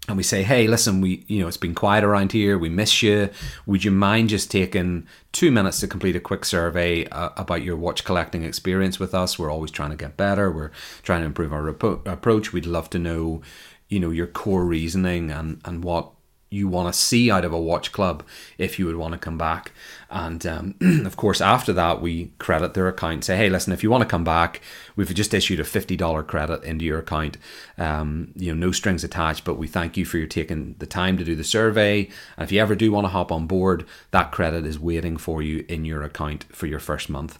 and 0.07 0.15
we 0.15 0.23
say, 0.23 0.43
hey, 0.43 0.67
listen, 0.67 1.01
we 1.01 1.25
you 1.27 1.41
know 1.41 1.47
it's 1.47 1.57
been 1.57 1.75
quiet 1.75 2.03
around 2.03 2.31
here. 2.31 2.57
We 2.57 2.69
miss 2.69 3.03
you. 3.03 3.29
Would 3.65 3.83
you 3.83 3.91
mind 3.91 4.29
just 4.29 4.49
taking 4.49 5.05
two 5.33 5.51
minutes 5.51 5.81
to 5.81 5.87
complete 5.87 6.15
a 6.15 6.21
quick 6.21 6.45
survey 6.45 7.05
uh, 7.07 7.29
about 7.35 7.63
your 7.63 7.75
watch 7.75 8.05
collecting 8.05 8.43
experience 8.43 8.99
with 8.99 9.13
us? 9.13 9.37
We're 9.37 9.51
always 9.51 9.71
trying 9.71 9.89
to 9.89 9.97
get 9.97 10.15
better. 10.15 10.49
We're 10.49 10.71
trying 11.03 11.21
to 11.21 11.25
improve 11.25 11.51
our 11.51 11.67
approach. 11.67 12.53
We'd 12.53 12.65
love 12.65 12.89
to 12.91 12.99
know, 12.99 13.41
you 13.89 13.99
know, 13.99 14.11
your 14.11 14.27
core 14.27 14.63
reasoning 14.63 15.29
and 15.29 15.59
and 15.65 15.83
what 15.83 16.11
you 16.49 16.67
want 16.67 16.93
to 16.93 16.99
see 16.99 17.29
out 17.29 17.43
of 17.43 17.51
a 17.51 17.59
watch 17.59 17.91
club 17.91 18.23
if 18.57 18.79
you 18.79 18.85
would 18.85 18.95
want 18.95 19.13
to 19.13 19.17
come 19.17 19.37
back. 19.37 19.71
And 20.09 20.45
um, 20.45 20.75
of 21.05 21.17
course, 21.17 21.41
after 21.41 21.73
that, 21.73 22.01
we 22.01 22.31
credit 22.39 22.73
their 22.73 22.87
account. 22.87 23.25
Say, 23.25 23.35
hey, 23.35 23.49
listen, 23.49 23.73
if 23.73 23.83
you 23.83 23.91
want 23.91 24.03
to 24.03 24.09
come 24.09 24.23
back, 24.23 24.61
we've 24.95 25.13
just 25.13 25.33
issued 25.33 25.59
a 25.59 25.65
fifty 25.65 25.97
dollar 25.97 26.23
credit 26.23 26.63
into 26.63 26.85
your 26.85 26.99
account. 26.99 27.37
Um, 27.77 28.31
you 28.35 28.53
know, 28.53 28.67
no 28.67 28.71
strings 28.71 29.03
attached, 29.03 29.43
but 29.43 29.57
we 29.57 29.67
thank 29.67 29.97
you 29.97 30.05
for 30.05 30.17
your 30.17 30.27
taking 30.27 30.75
the 30.79 30.85
time 30.85 31.17
to 31.17 31.25
do 31.25 31.35
the 31.35 31.43
survey. 31.43 32.09
And 32.37 32.43
if 32.43 32.51
you 32.51 32.61
ever 32.61 32.75
do 32.75 32.91
want 32.91 33.05
to 33.05 33.09
hop 33.09 33.31
on 33.31 33.47
board, 33.47 33.85
that 34.11 34.31
credit 34.31 34.65
is 34.65 34.79
waiting 34.79 35.17
for 35.17 35.41
you 35.41 35.65
in 35.67 35.83
your 35.83 36.03
account 36.03 36.45
for 36.51 36.67
your 36.67 36.79
first 36.79 37.09
month. 37.09 37.37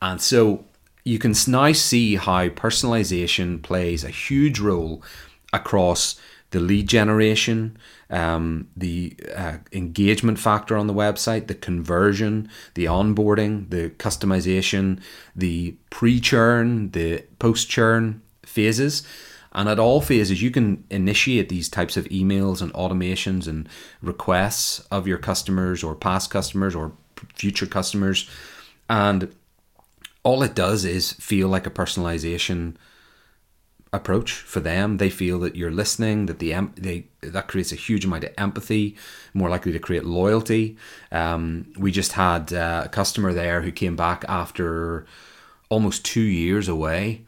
And 0.00 0.20
so 0.20 0.64
you 1.04 1.18
can 1.18 1.34
now 1.48 1.72
see 1.72 2.16
how 2.16 2.48
personalization 2.48 3.62
plays 3.62 4.04
a 4.04 4.10
huge 4.10 4.58
role 4.58 5.02
across 5.52 6.20
the 6.54 6.60
lead 6.60 6.88
generation, 6.88 7.76
um, 8.10 8.68
the 8.76 9.16
uh, 9.34 9.56
engagement 9.72 10.38
factor 10.38 10.76
on 10.76 10.86
the 10.86 10.94
website, 10.94 11.48
the 11.48 11.54
conversion, 11.54 12.48
the 12.74 12.84
onboarding, 12.84 13.68
the 13.70 13.90
customization, 13.90 15.00
the 15.34 15.74
pre 15.90 16.20
churn, 16.20 16.92
the 16.92 17.24
post 17.40 17.68
churn 17.68 18.22
phases. 18.44 19.02
And 19.50 19.68
at 19.68 19.80
all 19.80 20.00
phases, 20.00 20.42
you 20.42 20.52
can 20.52 20.84
initiate 20.90 21.48
these 21.48 21.68
types 21.68 21.96
of 21.96 22.04
emails 22.06 22.62
and 22.62 22.72
automations 22.74 23.48
and 23.48 23.68
requests 24.00 24.78
of 24.92 25.08
your 25.08 25.18
customers 25.18 25.82
or 25.82 25.96
past 25.96 26.30
customers 26.30 26.76
or 26.76 26.92
future 27.34 27.66
customers. 27.66 28.30
And 28.88 29.34
all 30.22 30.44
it 30.44 30.54
does 30.54 30.84
is 30.84 31.14
feel 31.14 31.48
like 31.48 31.66
a 31.66 31.70
personalization 31.70 32.76
approach 33.94 34.32
for 34.32 34.60
them. 34.60 34.98
They 34.98 35.10
feel 35.10 35.38
that 35.40 35.56
you're 35.56 35.70
listening, 35.70 36.26
that 36.26 36.38
the 36.38 36.52
em- 36.52 36.74
they 36.76 37.06
that 37.20 37.48
creates 37.48 37.72
a 37.72 37.76
huge 37.76 38.04
amount 38.04 38.24
of 38.24 38.34
empathy, 38.36 38.96
more 39.32 39.48
likely 39.48 39.72
to 39.72 39.78
create 39.78 40.04
loyalty. 40.04 40.76
Um, 41.12 41.72
we 41.78 41.90
just 41.90 42.12
had 42.12 42.52
uh, 42.52 42.82
a 42.86 42.88
customer 42.88 43.32
there 43.32 43.62
who 43.62 43.72
came 43.72 43.96
back 43.96 44.24
after 44.28 45.06
almost 45.68 46.04
two 46.04 46.20
years 46.20 46.68
away. 46.68 47.22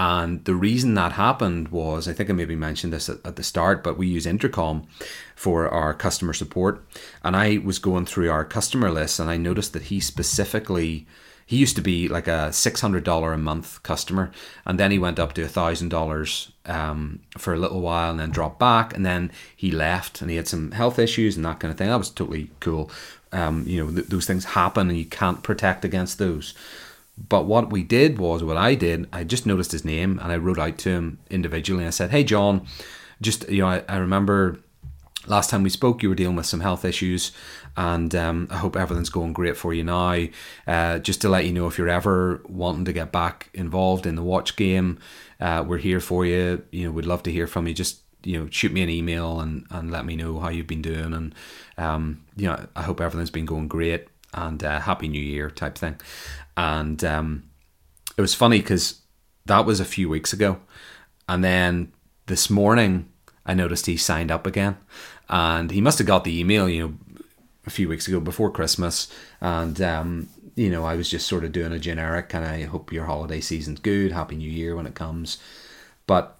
And 0.00 0.44
the 0.44 0.54
reason 0.54 0.94
that 0.94 1.12
happened 1.12 1.68
was, 1.68 2.06
I 2.06 2.12
think 2.12 2.30
I 2.30 2.32
maybe 2.32 2.54
mentioned 2.54 2.92
this 2.92 3.08
at, 3.08 3.18
at 3.24 3.34
the 3.34 3.42
start, 3.42 3.82
but 3.82 3.98
we 3.98 4.06
use 4.06 4.26
Intercom 4.26 4.86
for 5.34 5.68
our 5.68 5.92
customer 5.92 6.32
support. 6.32 6.84
And 7.24 7.34
I 7.34 7.58
was 7.58 7.80
going 7.80 8.06
through 8.06 8.30
our 8.30 8.44
customer 8.44 8.92
list 8.92 9.18
and 9.18 9.28
I 9.28 9.36
noticed 9.36 9.72
that 9.72 9.84
he 9.84 9.98
specifically 9.98 11.06
he 11.48 11.56
used 11.56 11.76
to 11.76 11.82
be 11.82 12.08
like 12.08 12.28
a 12.28 12.52
six 12.52 12.82
hundred 12.82 13.04
dollar 13.04 13.32
a 13.32 13.38
month 13.38 13.82
customer, 13.82 14.30
and 14.66 14.78
then 14.78 14.90
he 14.90 14.98
went 14.98 15.18
up 15.18 15.32
to 15.32 15.42
a 15.42 15.48
thousand 15.48 15.88
dollars 15.88 16.52
um, 16.66 17.20
for 17.38 17.54
a 17.54 17.58
little 17.58 17.80
while, 17.80 18.10
and 18.10 18.20
then 18.20 18.28
dropped 18.28 18.58
back, 18.58 18.94
and 18.94 19.06
then 19.06 19.32
he 19.56 19.70
left, 19.70 20.20
and 20.20 20.30
he 20.30 20.36
had 20.36 20.46
some 20.46 20.72
health 20.72 20.98
issues 20.98 21.36
and 21.36 21.46
that 21.46 21.58
kind 21.58 21.72
of 21.72 21.78
thing. 21.78 21.88
That 21.88 21.96
was 21.96 22.10
totally 22.10 22.50
cool. 22.60 22.90
Um, 23.32 23.64
you 23.66 23.82
know, 23.82 23.90
th- 23.90 24.08
those 24.08 24.26
things 24.26 24.44
happen, 24.44 24.90
and 24.90 24.98
you 24.98 25.06
can't 25.06 25.42
protect 25.42 25.86
against 25.86 26.18
those. 26.18 26.52
But 27.16 27.46
what 27.46 27.72
we 27.72 27.82
did 27.82 28.18
was, 28.18 28.44
what 28.44 28.58
I 28.58 28.74
did, 28.74 29.08
I 29.10 29.24
just 29.24 29.46
noticed 29.46 29.72
his 29.72 29.86
name, 29.86 30.20
and 30.22 30.30
I 30.30 30.36
wrote 30.36 30.58
out 30.58 30.76
to 30.78 30.90
him 30.90 31.18
individually. 31.30 31.86
I 31.86 31.90
said, 31.90 32.10
"Hey, 32.10 32.24
John, 32.24 32.66
just 33.22 33.48
you 33.48 33.62
know, 33.62 33.68
I, 33.68 33.84
I 33.88 33.96
remember." 33.96 34.58
last 35.28 35.50
time 35.50 35.62
we 35.62 35.70
spoke, 35.70 36.02
you 36.02 36.08
were 36.08 36.14
dealing 36.14 36.36
with 36.36 36.46
some 36.46 36.60
health 36.60 36.84
issues, 36.84 37.32
and 37.76 38.14
um, 38.14 38.48
I 38.50 38.56
hope 38.56 38.76
everything's 38.76 39.10
going 39.10 39.32
great 39.32 39.56
for 39.56 39.72
you 39.72 39.84
now. 39.84 40.24
Uh, 40.66 40.98
just 40.98 41.20
to 41.22 41.28
let 41.28 41.44
you 41.44 41.52
know, 41.52 41.66
if 41.66 41.78
you're 41.78 41.88
ever 41.88 42.42
wanting 42.48 42.84
to 42.86 42.92
get 42.92 43.12
back 43.12 43.50
involved 43.54 44.06
in 44.06 44.14
the 44.14 44.22
watch 44.22 44.56
game, 44.56 44.98
uh, 45.40 45.64
we're 45.66 45.78
here 45.78 46.00
for 46.00 46.24
you. 46.24 46.62
You 46.72 46.86
know, 46.86 46.92
we'd 46.92 47.06
love 47.06 47.22
to 47.24 47.32
hear 47.32 47.46
from 47.46 47.66
you. 47.66 47.74
Just 47.74 48.00
you 48.24 48.38
know, 48.38 48.48
shoot 48.50 48.72
me 48.72 48.82
an 48.82 48.90
email 48.90 49.40
and, 49.40 49.64
and 49.70 49.90
let 49.90 50.04
me 50.04 50.16
know 50.16 50.40
how 50.40 50.48
you've 50.48 50.66
been 50.66 50.82
doing, 50.82 51.14
and 51.14 51.34
um, 51.76 52.24
you 52.36 52.46
know, 52.46 52.66
I 52.74 52.82
hope 52.82 53.00
everything's 53.00 53.30
been 53.30 53.46
going 53.46 53.68
great 53.68 54.08
and 54.34 54.62
uh, 54.62 54.80
happy 54.80 55.08
New 55.08 55.22
Year 55.22 55.50
type 55.50 55.78
thing. 55.78 56.00
And 56.56 57.02
um, 57.04 57.50
it 58.16 58.20
was 58.20 58.34
funny 58.34 58.58
because 58.58 59.00
that 59.46 59.64
was 59.64 59.80
a 59.80 59.84
few 59.84 60.08
weeks 60.08 60.32
ago, 60.32 60.60
and 61.28 61.44
then 61.44 61.92
this 62.26 62.50
morning 62.50 63.10
I 63.46 63.54
noticed 63.54 63.86
he 63.86 63.96
signed 63.96 64.30
up 64.30 64.46
again, 64.46 64.76
and 65.28 65.70
he 65.70 65.80
must 65.80 65.98
have 65.98 66.06
got 66.06 66.24
the 66.24 66.38
email, 66.38 66.68
you 66.68 66.82
know, 66.82 66.94
a 67.68 67.70
few 67.70 67.88
weeks 67.88 68.08
ago 68.08 68.18
before 68.18 68.50
Christmas, 68.50 69.12
and 69.40 69.80
um, 69.80 70.28
you 70.56 70.70
know, 70.70 70.84
I 70.84 70.96
was 70.96 71.08
just 71.08 71.28
sort 71.28 71.44
of 71.44 71.52
doing 71.52 71.70
a 71.70 71.78
generic 71.78 72.30
kind 72.30 72.44
of 72.44 72.50
I 72.50 72.62
hope 72.62 72.92
your 72.92 73.04
holiday 73.04 73.40
season's 73.40 73.78
good, 73.78 74.10
happy 74.10 74.36
new 74.36 74.50
year 74.50 74.74
when 74.74 74.86
it 74.86 74.94
comes, 74.94 75.38
but 76.06 76.36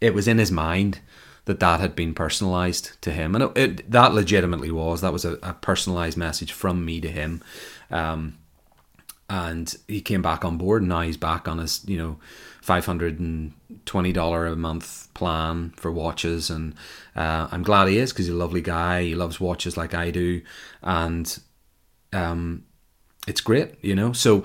it 0.00 0.14
was 0.14 0.26
in 0.26 0.38
his 0.38 0.50
mind 0.50 1.00
that 1.44 1.60
that 1.60 1.80
had 1.80 1.96
been 1.96 2.14
personalized 2.14 3.00
to 3.02 3.10
him, 3.10 3.34
and 3.34 3.44
it, 3.44 3.58
it 3.58 3.90
that 3.90 4.14
legitimately 4.14 4.70
was 4.70 5.00
that 5.00 5.12
was 5.12 5.24
a, 5.24 5.34
a, 5.42 5.52
personalized 5.54 6.16
message 6.16 6.52
from 6.52 6.84
me 6.84 7.00
to 7.00 7.08
him. 7.08 7.42
Um, 7.90 8.38
and 9.28 9.74
he 9.88 10.00
came 10.00 10.22
back 10.22 10.44
on 10.44 10.58
board 10.58 10.82
and 10.82 10.90
now 10.90 11.00
he's 11.00 11.16
back 11.16 11.48
on 11.48 11.56
his 11.58 11.82
you 11.86 11.96
know 11.96 12.18
$520 12.64 14.52
a 14.52 14.56
month 14.56 15.14
plan 15.14 15.72
for 15.76 15.90
watches. 15.90 16.50
And 16.50 16.74
uh, 17.16 17.48
I'm 17.50 17.62
glad 17.62 17.88
he 17.88 17.98
is 17.98 18.12
because 18.12 18.26
he's 18.26 18.34
a 18.34 18.38
lovely 18.38 18.60
guy. 18.60 19.02
He 19.02 19.14
loves 19.14 19.40
watches 19.40 19.76
like 19.76 19.94
I 19.94 20.10
do. 20.10 20.42
And 20.82 21.38
um, 22.12 22.64
it's 23.26 23.40
great, 23.40 23.74
you 23.82 23.94
know? 23.94 24.12
So, 24.12 24.44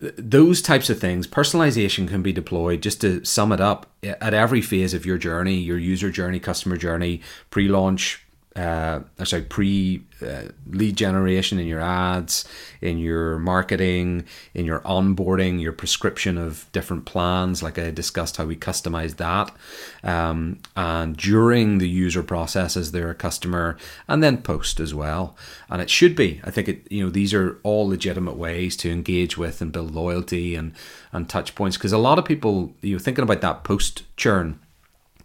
those 0.00 0.62
types 0.62 0.90
of 0.90 1.00
things, 1.00 1.26
personalization 1.26 2.06
can 2.06 2.22
be 2.22 2.32
deployed 2.32 2.82
just 2.82 3.00
to 3.00 3.24
sum 3.24 3.50
it 3.50 3.60
up 3.60 3.90
at 4.04 4.32
every 4.32 4.62
phase 4.62 4.94
of 4.94 5.04
your 5.04 5.18
journey, 5.18 5.56
your 5.56 5.76
user 5.78 6.10
journey, 6.10 6.38
customer 6.38 6.76
journey, 6.76 7.20
pre 7.50 7.66
launch, 7.66 8.24
uh, 8.56 9.00
sorry, 9.24 9.42
pre 9.42 10.02
uh, 10.20 10.48
lead 10.70 10.96
generation 10.96 11.60
in 11.60 11.66
your 11.66 11.80
ads, 11.80 12.44
in 12.80 12.98
your 12.98 13.38
marketing, 13.38 14.24
in 14.52 14.64
your 14.64 14.80
onboarding, 14.80 15.60
your 15.60 15.72
prescription 15.72 16.36
of 16.36 16.66
different 16.72 17.04
plans, 17.04 17.62
like 17.62 17.78
I 17.78 17.90
discussed 17.90 18.36
how 18.36 18.46
we 18.46 18.56
customize 18.56 19.16
that, 19.16 19.54
um, 20.02 20.58
and 20.76 21.16
during 21.16 21.78
the 21.78 21.88
user 21.88 22.22
process 22.22 22.76
as 22.76 22.90
they're 22.90 23.10
a 23.10 23.14
customer, 23.14 23.76
and 24.08 24.22
then 24.22 24.42
post 24.42 24.80
as 24.80 24.92
well. 24.92 25.36
And 25.70 25.80
it 25.80 25.90
should 25.90 26.16
be, 26.16 26.40
I 26.42 26.50
think, 26.50 26.68
it 26.68 26.90
you 26.90 27.04
know 27.04 27.10
these 27.10 27.32
are 27.34 27.60
all 27.62 27.86
legitimate 27.88 28.36
ways 28.36 28.76
to 28.78 28.90
engage 28.90 29.38
with 29.38 29.60
and 29.60 29.70
build 29.70 29.94
loyalty 29.94 30.54
and 30.54 30.72
and 31.12 31.28
touch 31.28 31.54
points. 31.54 31.76
Because 31.76 31.92
a 31.92 31.98
lot 31.98 32.18
of 32.18 32.24
people, 32.24 32.72
you 32.80 32.94
know, 32.94 32.98
thinking 32.98 33.22
about 33.22 33.40
that 33.42 33.62
post 33.62 34.02
churn 34.16 34.58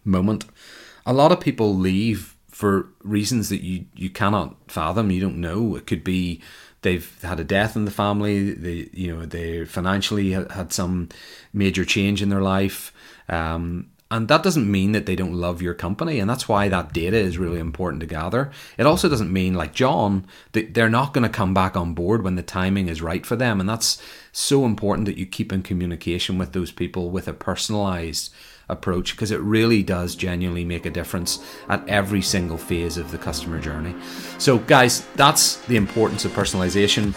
moment, 0.04 0.44
a 1.04 1.12
lot 1.12 1.32
of 1.32 1.40
people 1.40 1.74
leave 1.74 2.33
for 2.54 2.88
reasons 3.02 3.48
that 3.48 3.62
you 3.62 3.84
you 3.96 4.08
cannot 4.08 4.54
fathom. 4.68 5.10
You 5.10 5.20
don't 5.20 5.40
know. 5.40 5.74
It 5.74 5.88
could 5.88 6.04
be 6.04 6.40
they've 6.82 7.20
had 7.22 7.40
a 7.40 7.44
death 7.44 7.74
in 7.74 7.84
the 7.84 7.90
family. 7.90 8.52
They 8.52 8.88
you 8.92 9.12
know 9.12 9.26
they 9.26 9.64
financially 9.64 10.30
had 10.30 10.72
some 10.72 11.08
major 11.52 11.84
change 11.84 12.22
in 12.22 12.28
their 12.28 12.42
life. 12.42 12.92
Um, 13.28 13.90
and 14.08 14.28
that 14.28 14.44
doesn't 14.44 14.70
mean 14.70 14.92
that 14.92 15.06
they 15.06 15.16
don't 15.16 15.34
love 15.34 15.60
your 15.60 15.74
company. 15.74 16.20
And 16.20 16.30
that's 16.30 16.48
why 16.48 16.68
that 16.68 16.92
data 16.92 17.16
is 17.16 17.38
really 17.38 17.58
important 17.58 18.00
to 18.02 18.06
gather. 18.06 18.52
It 18.78 18.86
also 18.86 19.08
doesn't 19.08 19.32
mean, 19.32 19.54
like 19.54 19.74
John, 19.74 20.24
that 20.52 20.74
they're 20.74 20.88
not 20.88 21.12
going 21.12 21.24
to 21.24 21.28
come 21.28 21.54
back 21.54 21.76
on 21.76 21.94
board 21.94 22.22
when 22.22 22.36
the 22.36 22.42
timing 22.42 22.88
is 22.88 23.02
right 23.02 23.26
for 23.26 23.34
them. 23.34 23.58
And 23.58 23.68
that's 23.68 24.00
so 24.30 24.64
important 24.64 25.06
that 25.06 25.18
you 25.18 25.26
keep 25.26 25.52
in 25.52 25.62
communication 25.64 26.38
with 26.38 26.52
those 26.52 26.70
people 26.70 27.10
with 27.10 27.26
a 27.26 27.32
personalized 27.32 28.32
approach 28.68 29.12
because 29.12 29.30
it 29.30 29.40
really 29.40 29.82
does 29.82 30.14
genuinely 30.14 30.64
make 30.64 30.86
a 30.86 30.90
difference 30.90 31.44
at 31.68 31.86
every 31.88 32.22
single 32.22 32.58
phase 32.58 32.96
of 32.96 33.10
the 33.10 33.18
customer 33.18 33.60
journey. 33.60 33.94
So, 34.38 34.58
guys, 34.58 35.06
that's 35.16 35.56
the 35.66 35.76
importance 35.76 36.24
of 36.24 36.32
personalization. 36.32 37.12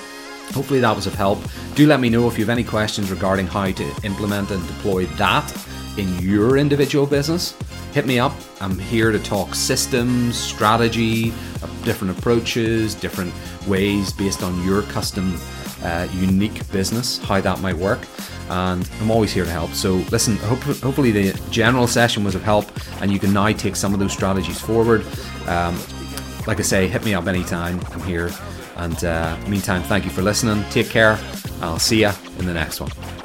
Hopefully, 0.54 0.80
that 0.80 0.96
was 0.96 1.08
of 1.08 1.16
help. 1.16 1.40
Do 1.76 1.88
let 1.88 2.00
me 2.00 2.10
know 2.10 2.28
if 2.28 2.38
you 2.38 2.46
have 2.46 2.50
any 2.50 2.64
questions 2.64 3.12
regarding 3.12 3.48
how 3.48 3.72
to 3.72 3.96
implement 4.04 4.52
and 4.52 4.66
deploy 4.68 5.06
that 5.18 5.68
in 5.98 6.20
your 6.20 6.58
individual 6.58 7.06
business. 7.06 7.56
Hit 7.94 8.06
me 8.06 8.20
up. 8.20 8.34
I'm 8.62 8.78
here 8.78 9.12
to 9.12 9.20
talk 9.20 9.56
systems, 9.56 10.38
strategy, 10.38 11.34
different 11.84 12.18
approaches, 12.18 12.94
different 12.94 13.34
ways 13.68 14.14
based 14.14 14.44
on 14.44 14.64
your 14.64 14.84
custom, 14.84 15.38
uh, 15.84 16.08
unique 16.14 16.70
business, 16.72 17.18
how 17.18 17.42
that 17.42 17.60
might 17.60 17.76
work 17.76 18.00
and 18.50 18.90
I'm 19.02 19.12
always 19.12 19.34
here 19.34 19.46
to 19.46 19.52
help. 19.52 19.72
So 19.72 19.96
listen, 20.12 20.38
hope, 20.38 20.60
hopefully 20.60 21.12
the 21.12 21.40
general 21.50 21.88
session 21.88 22.24
was 22.24 22.36
of 22.36 22.44
help, 22.44 22.66
and 23.02 23.12
you 23.12 23.20
can 23.20 23.34
now 23.34 23.52
take 23.52 23.76
some 23.76 23.94
of 23.94 24.00
those 24.00 24.14
strategies 24.14 24.60
forward. 24.60 25.06
Um, 25.48 25.78
like 26.46 26.60
I 26.60 26.64
say, 26.64 26.88
hit 26.88 27.04
me 27.04 27.14
up 27.14 27.28
anytime. 27.28 27.80
I'm 27.92 28.02
here. 28.04 28.32
And 28.78 29.04
uh, 29.04 29.38
meantime, 29.48 29.84
thank 29.84 30.06
you 30.06 30.12
for 30.12 30.22
listening. 30.22 30.64
Take 30.70 30.90
care. 30.90 31.20
I'll 31.62 31.80
see 31.80 32.02
you 32.02 32.12
in 32.38 32.46
the 32.46 32.54
next 32.54 32.80
one. 32.80 33.17